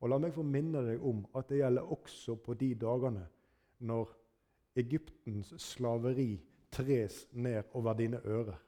Og 0.00 0.12
La 0.12 0.18
meg 0.22 0.34
få 0.34 0.44
minne 0.46 0.82
deg 0.86 1.02
om 1.04 1.24
at 1.38 1.48
det 1.50 1.62
gjelder 1.62 1.92
også 1.94 2.36
på 2.42 2.54
de 2.58 2.70
dagene 2.78 3.24
når 3.88 4.14
Egyptens 4.78 5.50
slaveri 5.62 6.36
tres 6.70 7.24
ned 7.32 7.74
over 7.74 7.98
dine 7.98 8.20
ører. 8.24 8.58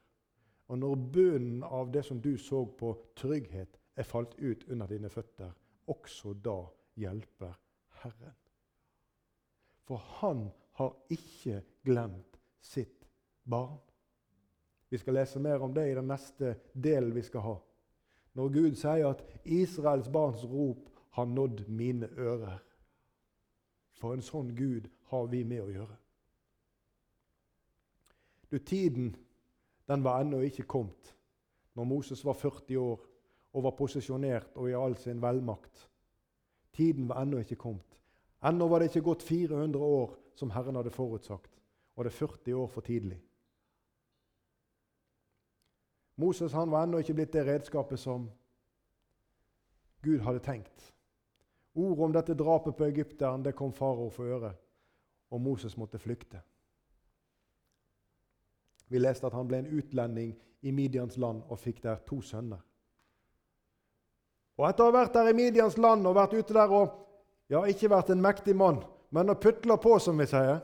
Og 0.67 0.79
når 0.79 0.95
bunnen 1.13 1.63
av 1.63 1.91
det 1.91 2.03
som 2.07 2.19
du 2.21 2.37
så 2.37 2.65
på 2.65 2.93
trygghet, 3.15 3.77
er 3.95 4.07
falt 4.07 4.37
ut 4.39 4.63
under 4.71 4.87
dine 4.87 5.09
føtter, 5.11 5.51
også 5.87 6.33
da 6.33 6.61
hjelper 6.95 7.57
Herren. 8.01 8.35
For 9.83 9.99
han 10.21 10.45
har 10.79 10.95
ikke 11.11 11.61
glemt 11.83 12.39
sitt 12.61 13.07
barn. 13.43 13.79
Vi 14.89 14.97
skal 14.97 15.19
lese 15.19 15.39
mer 15.39 15.63
om 15.63 15.73
det 15.73 15.89
i 15.91 15.95
den 15.95 16.07
neste 16.07 16.55
delen 16.73 17.15
vi 17.15 17.23
skal 17.23 17.45
ha. 17.45 17.57
Når 18.33 18.53
Gud 18.55 18.79
sier 18.79 19.09
at 19.11 19.23
Israels 19.43 20.07
barns 20.11 20.43
rop 20.47 20.90
har 21.11 21.25
nådd 21.25 21.67
mine 21.67 22.09
ører. 22.17 22.59
For 23.99 24.15
en 24.15 24.23
sånn 24.25 24.53
Gud 24.55 24.87
har 25.11 25.27
vi 25.31 25.43
med 25.43 25.63
å 25.63 25.71
gjøre. 25.71 25.97
Du, 28.51 28.57
Tiden 28.59 29.13
den 29.87 30.03
var 30.03 30.21
ennå 30.21 30.41
ikke 30.47 30.67
kommet 30.67 31.13
når 31.75 31.87
Moses 31.87 32.23
var 32.25 32.35
40 32.35 32.77
år 32.79 32.99
og 33.51 33.63
var 33.63 33.75
posisjonert 33.75 34.55
og 34.55 34.69
i 34.69 34.75
all 34.75 34.95
sin 34.99 35.21
velmakt. 35.23 35.87
Tiden 36.75 37.09
var 37.09 37.21
ennå 37.23 37.41
ikke 37.43 37.59
kommet. 37.59 37.97
Ennå 38.43 38.67
var 38.67 38.79
det 38.79 38.89
ikke 38.89 39.05
gått 39.05 39.23
400 39.23 39.79
år 39.79 40.15
som 40.35 40.51
Herren 40.51 40.75
hadde 40.79 40.93
forutsagt, 40.95 41.51
og 41.95 42.05
det 42.05 42.11
er 42.11 42.17
40 42.17 42.55
år 42.55 42.67
for 42.71 42.81
tidlig. 42.81 43.19
Moses 46.15 46.53
han 46.53 46.71
var 46.71 46.85
ennå 46.85 47.01
ikke 47.01 47.13
blitt 47.13 47.33
det 47.33 47.45
redskapet 47.47 47.99
som 47.99 48.29
Gud 50.01 50.19
hadde 50.25 50.39
tenkt. 50.39 50.93
Ordet 51.73 52.05
om 52.05 52.13
dette 52.13 52.35
drapet 52.35 52.75
på 52.77 52.85
egypteren 52.85 53.43
det 53.43 53.55
kom 53.55 53.71
farao 53.73 54.09
for 54.11 54.27
øre, 54.27 54.51
og 55.31 55.41
Moses 55.41 55.77
måtte 55.79 55.99
flykte. 55.99 56.41
Vi 58.91 58.99
leste 58.99 59.27
at 59.27 59.35
han 59.37 59.47
ble 59.47 59.61
en 59.61 59.71
utlending 59.71 60.33
i 60.67 60.71
Midians 60.75 61.15
land 61.17 61.45
og 61.47 61.59
fikk 61.59 61.79
der 61.85 62.01
to 62.07 62.19
sønner. 62.21 62.59
Og 64.59 64.67
Etter 64.67 64.83
å 64.83 64.91
ha 64.91 64.97
vært 64.97 65.15
der 65.15 65.31
i 65.31 65.37
Midians 65.37 65.77
land 65.79 66.05
og 66.05 66.17
vært 66.17 66.35
ute 66.35 66.53
der 66.53 66.73
og 66.75 66.97
ja, 67.51 67.63
ikke 67.67 67.89
vært 67.91 68.11
en 68.11 68.21
mektig 68.23 68.55
mann, 68.55 68.81
men 69.11 69.31
å 69.31 69.39
putle 69.39 69.77
på, 69.79 69.97
som 69.99 70.19
vi 70.19 70.27
sier 70.29 70.61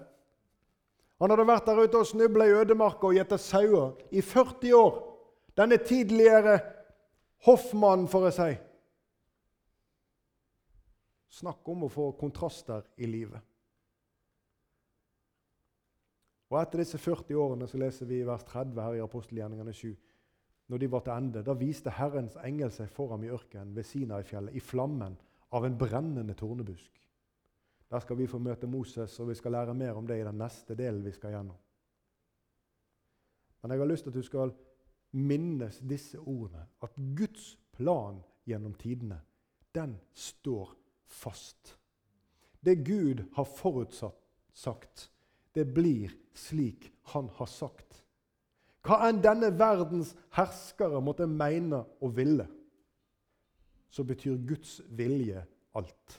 Han 1.17 1.31
hadde 1.33 1.47
vært 1.49 1.65
der 1.65 1.79
ute 1.81 1.97
og 1.97 2.07
snubla 2.07 2.45
i 2.45 2.53
ødemarka 2.59 3.07
og 3.07 3.15
gjetta 3.15 3.39
sauer 3.41 3.95
i 4.11 4.21
40 4.21 4.73
år. 4.77 4.99
Denne 5.57 5.79
tidligere 5.81 6.59
hoffmannen, 7.47 8.05
for 8.11 8.27
å 8.27 8.31
si. 8.35 8.51
Snakk 11.29 11.67
om 11.69 11.85
å 11.85 11.91
få 11.91 12.11
kontraster 12.19 12.85
i 12.97 13.09
livet. 13.09 13.41
Og 16.47 16.59
Etter 16.61 16.79
disse 16.79 16.99
40 17.01 17.35
årene 17.35 17.67
så 17.67 17.79
leser 17.79 18.07
vi 18.07 18.21
i 18.21 18.27
vers 18.27 18.45
30 18.47 18.79
her 18.79 18.95
i 18.95 19.03
apostelgjerningene 19.03 19.73
7. 19.75 19.89
Når 20.67 20.79
de 20.79 20.89
var 20.91 21.03
til 21.03 21.13
ende, 21.15 21.43
da 21.43 21.55
viste 21.55 21.91
Herrens 21.95 22.37
engel 22.43 22.71
seg 22.75 22.91
for 22.91 23.11
ham 23.13 23.23
i 23.23 23.31
ørkenen 23.31 23.75
ved 23.75 23.87
Sinai-fjellet, 23.87 24.55
i 24.55 24.63
flammen 24.63 25.15
av 25.55 25.65
en 25.65 25.77
brennende 25.79 26.35
tornebusk. 26.35 27.03
Der 27.87 28.03
skal 28.03 28.17
vi 28.19 28.27
få 28.27 28.39
møte 28.43 28.67
Moses, 28.67 29.15
og 29.19 29.29
vi 29.29 29.35
skal 29.39 29.55
lære 29.55 29.75
mer 29.75 29.95
om 29.95 30.07
det 30.07 30.19
i 30.19 30.25
den 30.27 30.39
neste 30.39 30.75
delen 30.75 31.03
vi 31.05 31.13
skal 31.15 31.35
gjennom. 31.35 31.59
Men 33.61 33.71
jeg 33.71 33.79
har 33.79 33.89
lyst 33.89 34.03
til 34.07 34.11
at 34.11 34.19
du 34.19 34.27
skal 34.27 34.51
minnes 35.11 35.79
disse 35.87 36.19
ordene. 36.19 36.67
At 36.83 36.95
Guds 36.95 37.55
plan 37.75 38.19
gjennom 38.47 38.75
tidene, 38.79 39.21
den 39.75 39.95
står 40.13 40.75
fast. 41.07 41.77
Det 42.59 42.75
Gud 42.85 43.23
har 43.33 43.45
forutsatt 43.45 44.19
sagt, 44.53 45.09
det 45.53 45.65
blir 45.73 46.11
slik 46.33 46.91
Han 47.13 47.29
har 47.37 47.47
sagt. 47.47 48.03
Hva 48.83 49.01
enn 49.07 49.21
denne 49.23 49.49
verdens 49.59 50.13
herskere 50.35 50.99
måtte 51.03 51.27
mene 51.27 51.81
og 52.03 52.15
ville, 52.17 52.45
så 53.89 54.03
betyr 54.03 54.37
Guds 54.47 54.81
vilje 54.95 55.41
alt. 55.75 56.17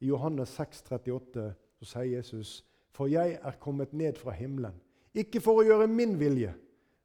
I 0.00 0.08
Johannes 0.08 0.52
6, 0.56 0.82
38 0.88 1.46
så 1.80 1.84
sier 1.84 2.16
Jesus, 2.16 2.64
'For 2.90 3.06
jeg 3.06 3.38
er 3.42 3.60
kommet 3.60 3.92
ned 3.92 4.16
fra 4.16 4.30
himmelen, 4.30 4.80
ikke 5.14 5.40
for 5.40 5.60
å 5.60 5.64
gjøre 5.64 5.86
min 5.86 6.18
vilje, 6.20 6.54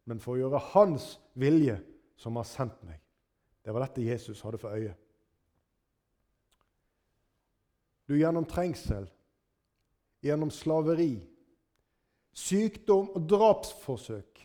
men 0.05 0.19
for 0.19 0.35
å 0.35 0.37
gjøre 0.37 0.59
Hans 0.73 1.19
vilje, 1.33 1.79
som 2.15 2.35
har 2.35 2.43
sendt 2.43 2.83
meg. 2.83 2.99
Det 3.65 3.73
var 3.73 3.85
dette 3.87 4.05
Jesus 4.05 4.41
hadde 4.41 4.57
for 4.57 4.69
øye. 4.69 4.95
Du 8.07 8.17
gjennom 8.19 8.45
trengsel, 8.45 9.07
gjennom 10.21 10.51
slaveri, 10.53 11.17
sykdom 12.35 13.09
og 13.15 13.27
drapsforsøk, 13.29 14.41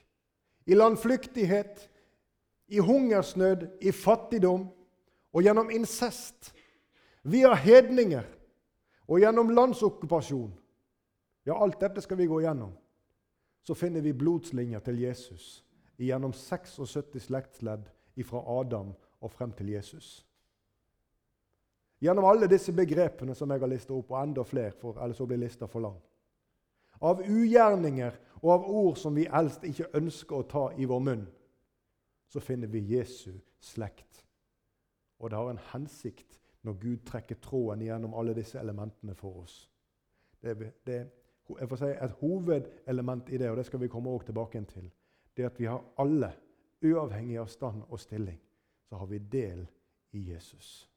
i 0.66 0.76
landflyktighet, 0.76 1.88
i 2.70 2.78
hungersnød, 2.78 3.66
i 3.82 3.92
fattigdom 3.92 4.68
og 5.32 5.42
gjennom 5.42 5.70
incest, 5.74 6.52
via 7.22 7.52
hedninger 7.54 8.24
og 9.08 9.20
gjennom 9.20 9.50
landsokkupasjon 9.52 10.56
Ja, 11.44 11.56
alt 11.56 11.80
dette 11.80 12.02
skal 12.04 12.18
vi 12.20 12.28
gå 12.28 12.42
gjennom. 12.44 12.74
Så 13.64 13.74
finner 13.74 14.04
vi 14.04 14.12
blodslinjer 14.12 14.80
til 14.84 15.00
Jesus 15.00 15.64
gjennom 16.00 16.32
76 16.36 17.16
slektsledd 17.24 17.88
fra 18.28 18.42
Adam 18.60 18.92
og 19.20 19.32
frem 19.32 19.52
til 19.56 19.72
Jesus. 19.72 20.26
Gjennom 22.00 22.24
alle 22.24 22.48
disse 22.48 22.72
begrepene 22.72 23.34
som 23.36 23.50
jeg 23.52 23.60
har 23.60 23.68
listet 23.68 23.92
opp, 23.92 24.14
og 24.14 24.22
enda 24.22 24.44
flere, 24.44 24.72
for 24.72 25.00
ellers 25.04 25.20
blir 25.28 25.42
lista 25.42 25.68
for 25.68 25.84
lang. 25.84 25.98
Av 27.00 27.20
ugjerninger 27.20 28.16
og 28.40 28.52
av 28.54 28.66
ord 28.68 28.96
som 29.00 29.14
vi 29.16 29.26
eldst 29.26 29.64
ikke 29.68 29.90
ønsker 29.96 30.36
å 30.36 30.48
ta 30.48 30.64
i 30.76 30.88
vår 30.88 31.04
munn, 31.04 31.26
så 32.30 32.40
finner 32.40 32.70
vi 32.72 32.84
Jesu 32.94 33.32
slekt. 33.60 34.24
Og 35.20 35.30
det 35.30 35.36
har 35.36 35.50
en 35.50 35.64
hensikt 35.72 36.38
når 36.64 36.76
Gud 36.80 37.04
trekker 37.08 37.40
tråden 37.40 37.84
gjennom 37.84 38.14
alle 38.16 38.34
disse 38.36 38.60
elementene 38.60 39.14
for 39.16 39.42
oss. 39.42 39.56
Det, 40.40 40.56
det, 40.86 41.00
jeg 41.58 41.68
får 41.68 41.80
si 41.80 41.90
Et 41.90 42.20
hovedelement 42.20 43.28
i 43.28 43.38
det, 43.38 43.50
og 43.50 43.56
det 43.56 43.66
skal 43.66 43.80
vi 43.80 43.88
komme 43.88 44.18
tilbake 44.24 44.64
til, 44.64 44.90
det 45.36 45.44
er 45.44 45.50
at 45.50 45.60
vi 45.60 45.68
har 45.68 45.84
alle, 45.98 46.32
uavhengig 46.84 47.38
av 47.38 47.48
stand 47.48 47.82
og 47.88 48.00
stilling, 48.00 48.40
så 48.88 48.96
har 48.96 49.06
vi 49.06 49.18
del 49.18 49.66
i 50.12 50.30
Jesus. 50.32 50.89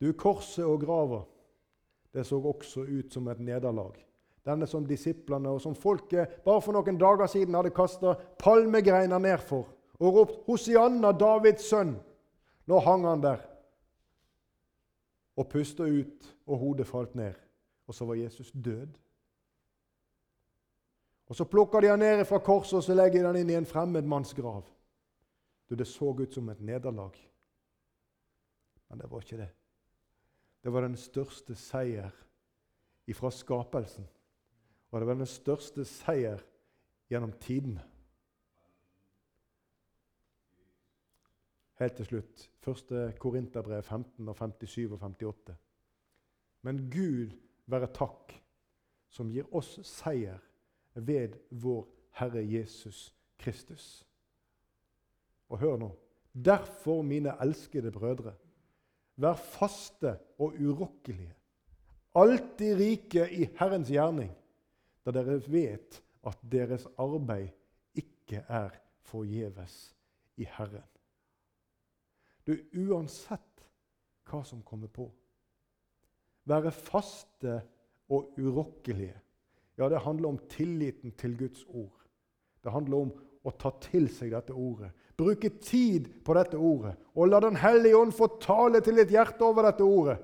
Du, 0.00 0.12
korset 0.12 0.64
og 0.64 0.80
grava, 0.80 1.22
det 2.12 2.26
så 2.26 2.40
også 2.40 2.84
ut 2.84 3.12
som 3.12 3.28
et 3.28 3.40
nederlag. 3.40 3.96
Denne 4.46 4.66
som 4.66 4.86
disiplene 4.86 5.50
og 5.50 5.60
som 5.60 5.74
folket 5.74 6.42
bare 6.44 6.62
for 6.62 6.76
noen 6.76 6.98
dager 7.00 7.26
siden 7.26 7.56
hadde 7.56 7.74
kasta 7.74 8.14
palmegreiner 8.38 9.18
ned 9.18 9.42
for 9.42 9.72
og 9.98 10.14
ropt 10.14 10.46
'Hosianna, 10.46 11.12
Davids 11.12 11.72
sønn'. 11.72 11.96
Nå 12.66 12.78
hang 12.78 13.06
han 13.06 13.22
der 13.22 13.38
og 15.36 15.48
pusta 15.48 15.82
ut, 15.82 16.36
og 16.46 16.58
hodet 16.58 16.86
falt 16.86 17.14
ned. 17.14 17.34
Og 17.86 17.94
så 17.94 18.04
var 18.04 18.14
Jesus 18.14 18.52
død. 18.52 18.88
Og 21.26 21.36
Så 21.36 21.44
plukker 21.44 21.80
de 21.80 21.88
han 21.88 21.98
ned 21.98 22.24
fra 22.24 22.38
korset 22.38 22.76
og 22.76 22.82
så 22.82 22.94
legger 22.94 23.18
de 23.18 23.26
han 23.26 23.36
inn 23.36 23.50
i 23.50 23.54
en 23.54 23.66
fremmed 23.66 24.02
manns 24.02 24.34
grav. 24.34 24.64
Du, 25.70 25.74
Det 25.74 25.86
så 25.86 26.04
ut 26.04 26.34
som 26.34 26.48
et 26.48 26.60
nederlag, 26.60 27.12
men 28.88 28.98
det 28.98 29.10
var 29.10 29.20
ikke 29.20 29.36
det. 29.36 29.48
Det 30.66 30.72
var 30.72 30.82
den 30.82 30.96
største 30.98 31.54
seier 31.54 32.10
ifra 33.06 33.30
skapelsen. 33.30 34.06
Og 34.90 34.98
det 34.98 35.06
var 35.06 35.14
den 35.14 35.28
største 35.30 35.84
seier 35.86 36.40
gjennom 37.06 37.30
tiden. 37.38 37.76
Helt 41.78 41.94
til 42.00 42.08
slutt, 42.08 42.42
1. 42.66 43.14
Korinterbrev 43.22 43.82
15, 43.82 44.28
og 44.28 44.34
57 44.40 44.90
og 44.90 44.98
58. 45.04 45.54
Men 46.66 46.80
Gud 46.90 47.36
være 47.70 47.92
takk, 47.94 48.34
som 49.06 49.30
gir 49.30 49.46
oss 49.54 49.76
seier 49.86 50.42
ved 50.94 51.36
vår 51.50 51.86
Herre 52.18 52.42
Jesus 52.42 53.12
Kristus. 53.38 54.02
Og 55.46 55.62
hør 55.62 55.78
nå. 55.78 55.92
Derfor, 56.34 57.06
mine 57.06 57.36
elskede 57.38 57.94
brødre, 57.94 58.34
Vær 59.16 59.38
faste 59.40 60.16
og 60.38 60.58
urokkelige, 60.60 61.32
alltid 62.16 62.74
rike 62.76 63.24
i 63.32 63.46
Herrens 63.56 63.88
gjerning, 63.92 64.32
da 65.04 65.14
dere 65.14 65.38
vet 65.48 66.02
at 66.26 66.42
deres 66.52 66.84
arbeid 67.00 67.48
ikke 67.96 68.42
er 68.48 68.74
forgjeves 69.06 69.76
i 70.36 70.48
Herren. 70.56 70.84
Du, 72.46 72.52
uansett 72.76 73.64
hva 74.26 74.42
som 74.46 74.62
kommer 74.66 74.90
på, 74.92 75.08
være 76.46 76.70
faste 76.74 77.60
og 78.12 78.36
urokkelige. 78.38 79.16
Ja, 79.78 79.88
det 79.88 80.02
handler 80.04 80.28
om 80.28 80.38
tilliten 80.50 81.12
til 81.18 81.38
Guds 81.38 81.64
ord. 81.68 82.04
Det 82.64 82.72
handler 82.72 83.06
om 83.06 83.12
å 83.46 83.52
ta 83.58 83.72
til 83.82 84.08
seg 84.10 84.32
dette 84.34 84.54
ordet. 84.54 84.92
Bruke 85.16 85.48
tid 85.62 86.10
på 86.24 86.34
dette 86.36 86.58
ordet. 86.60 86.94
Og 87.16 87.30
la 87.30 87.40
Den 87.40 87.56
hellige 87.56 87.96
ånd 87.96 88.12
få 88.12 88.28
tale 88.40 88.82
til 88.84 89.00
ditt 89.00 89.14
hjerte 89.14 89.44
over 89.44 89.70
dette 89.70 89.84
ordet, 89.84 90.18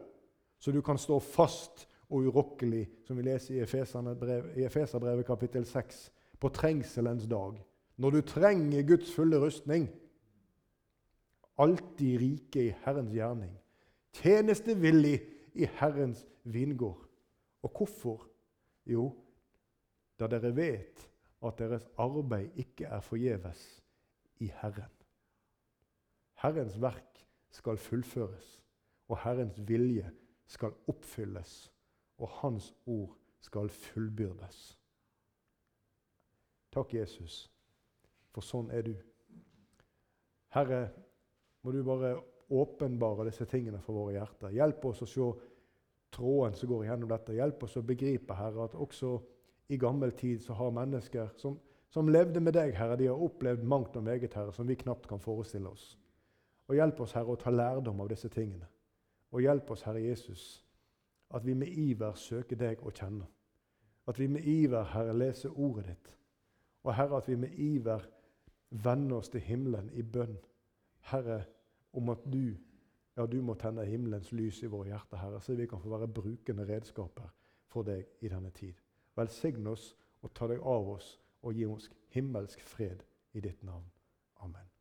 så 0.60 0.72
du 0.72 0.82
kan 0.84 0.98
stå 1.00 1.18
fast 1.18 1.86
og 2.12 2.28
urokkelig, 2.28 2.84
som 3.06 3.16
vi 3.16 3.24
leser 3.24 3.56
i 3.56 4.66
Efeserbrevet 4.66 5.26
kapittel 5.26 5.64
6, 5.66 6.10
på 6.38 6.50
trengselens 6.52 7.24
dag. 7.26 7.56
Når 7.96 8.10
du 8.10 8.20
trenger 8.20 8.82
Guds 8.86 9.14
fulle 9.14 9.40
rustning. 9.40 9.88
Alltid 11.58 12.20
rike 12.20 12.66
i 12.68 12.74
Herrens 12.84 13.12
gjerning. 13.14 13.52
Tjenestevillig 14.12 15.20
i 15.54 15.68
Herrens 15.78 16.24
vingård. 16.44 17.08
Og 17.62 17.72
hvorfor? 17.76 18.26
Jo, 18.86 19.12
da 20.18 20.26
dere 20.26 20.50
vet 20.56 21.06
at 21.42 21.58
deres 21.58 21.86
arbeid 22.00 22.58
ikke 22.58 22.88
er 22.90 23.04
forgjeves 23.04 23.81
i 24.42 24.50
Herren. 24.60 24.90
Herrens 26.42 26.80
verk 26.82 27.22
skal 27.54 27.78
fullføres, 27.78 28.58
og 29.08 29.20
Herrens 29.22 29.60
vilje 29.68 30.10
skal 30.50 30.74
oppfylles, 30.90 31.72
og 32.18 32.28
Hans 32.40 32.72
ord 32.86 33.14
skal 33.40 33.70
fullbyrdes. 33.70 34.58
Takk, 36.72 36.94
Jesus, 36.94 37.46
for 38.32 38.44
sånn 38.44 38.70
er 38.72 38.86
du. 38.86 38.94
Herre, 40.56 40.86
må 41.62 41.72
du 41.72 41.82
bare 41.86 42.16
åpenbare 42.52 43.28
disse 43.28 43.46
tingene 43.48 43.80
for 43.80 43.96
våre 43.96 44.16
hjerter. 44.16 44.54
Hjelp 44.56 44.86
oss 44.90 45.02
å 45.04 45.08
se 45.08 45.28
tråden 46.12 46.56
som 46.58 46.72
går 46.72 46.86
gjennom 46.88 47.10
dette. 47.12 47.36
Hjelp 47.36 47.62
oss 47.68 47.76
å 47.78 47.84
begripe, 47.86 48.36
Herre, 48.36 48.66
at 48.66 48.74
også 48.76 49.14
i 49.72 49.78
gammel 49.80 50.12
tid 50.18 50.42
så 50.44 50.56
har 50.58 50.74
mennesker 50.74 51.30
som, 51.40 51.56
som 51.92 52.08
levde 52.08 52.40
med 52.40 52.54
deg, 52.56 52.72
Herre, 52.76 52.96
de 52.96 53.10
har 53.10 53.20
opplevd 53.20 53.64
mangt 53.68 53.96
og 53.96 54.04
meget, 54.06 54.34
Herre, 54.34 54.52
som 54.52 54.68
vi 54.68 54.78
knapt 54.80 55.08
kan 55.08 55.20
forestille 55.20 55.68
oss. 55.68 55.98
Og 56.68 56.78
Hjelp 56.78 57.00
oss, 57.04 57.12
Herre, 57.12 57.34
å 57.34 57.40
ta 57.40 57.52
lærdom 57.52 58.00
av 58.00 58.08
disse 58.08 58.30
tingene. 58.32 58.68
Og 59.32 59.44
hjelp 59.44 59.70
oss, 59.72 59.82
Herre 59.84 60.00
Jesus, 60.00 60.64
at 61.32 61.44
vi 61.44 61.54
med 61.56 61.68
iver 61.68 62.16
søker 62.16 62.56
deg 62.56 62.80
å 62.84 62.92
kjenne. 62.92 63.26
At 64.08 64.18
vi 64.20 64.28
med 64.28 64.44
iver, 64.48 64.84
Herre, 64.92 65.12
leser 65.16 65.52
ordet 65.52 65.86
ditt. 65.90 66.10
Og 66.84 66.94
Herre, 66.96 67.20
at 67.20 67.28
vi 67.28 67.36
med 67.36 67.58
iver 67.60 68.04
vender 68.70 69.20
oss 69.20 69.28
til 69.32 69.44
himmelen 69.44 69.90
i 69.92 70.02
bønn. 70.02 70.36
Herre, 71.12 71.42
om 71.92 72.08
at 72.12 72.24
du, 72.24 72.54
ja, 73.16 73.26
du 73.26 73.40
må 73.44 73.54
tenne 73.60 73.84
himmelens 73.84 74.32
lys 74.32 74.62
i 74.62 74.70
våre 74.72 74.94
hjerter, 74.94 75.20
Herre, 75.20 75.40
så 75.40 75.56
vi 75.56 75.68
kan 75.68 75.80
få 75.80 75.92
være 75.92 76.08
brukende 76.08 76.64
redskaper 76.68 77.28
for 77.68 77.84
deg 77.84 78.24
i 78.24 78.32
denne 78.32 78.52
tid. 78.56 78.76
Velsign 79.16 79.66
oss 79.68 79.92
og 80.22 80.32
ta 80.36 80.48
deg 80.48 80.60
av 80.60 80.88
oss 80.94 81.18
og 81.42 81.54
gi 81.54 81.66
oss 81.66 81.90
himmelsk 82.14 82.62
fred 82.62 83.02
i 83.32 83.40
ditt 83.40 83.62
navn. 83.62 83.90
Amen. 84.36 84.71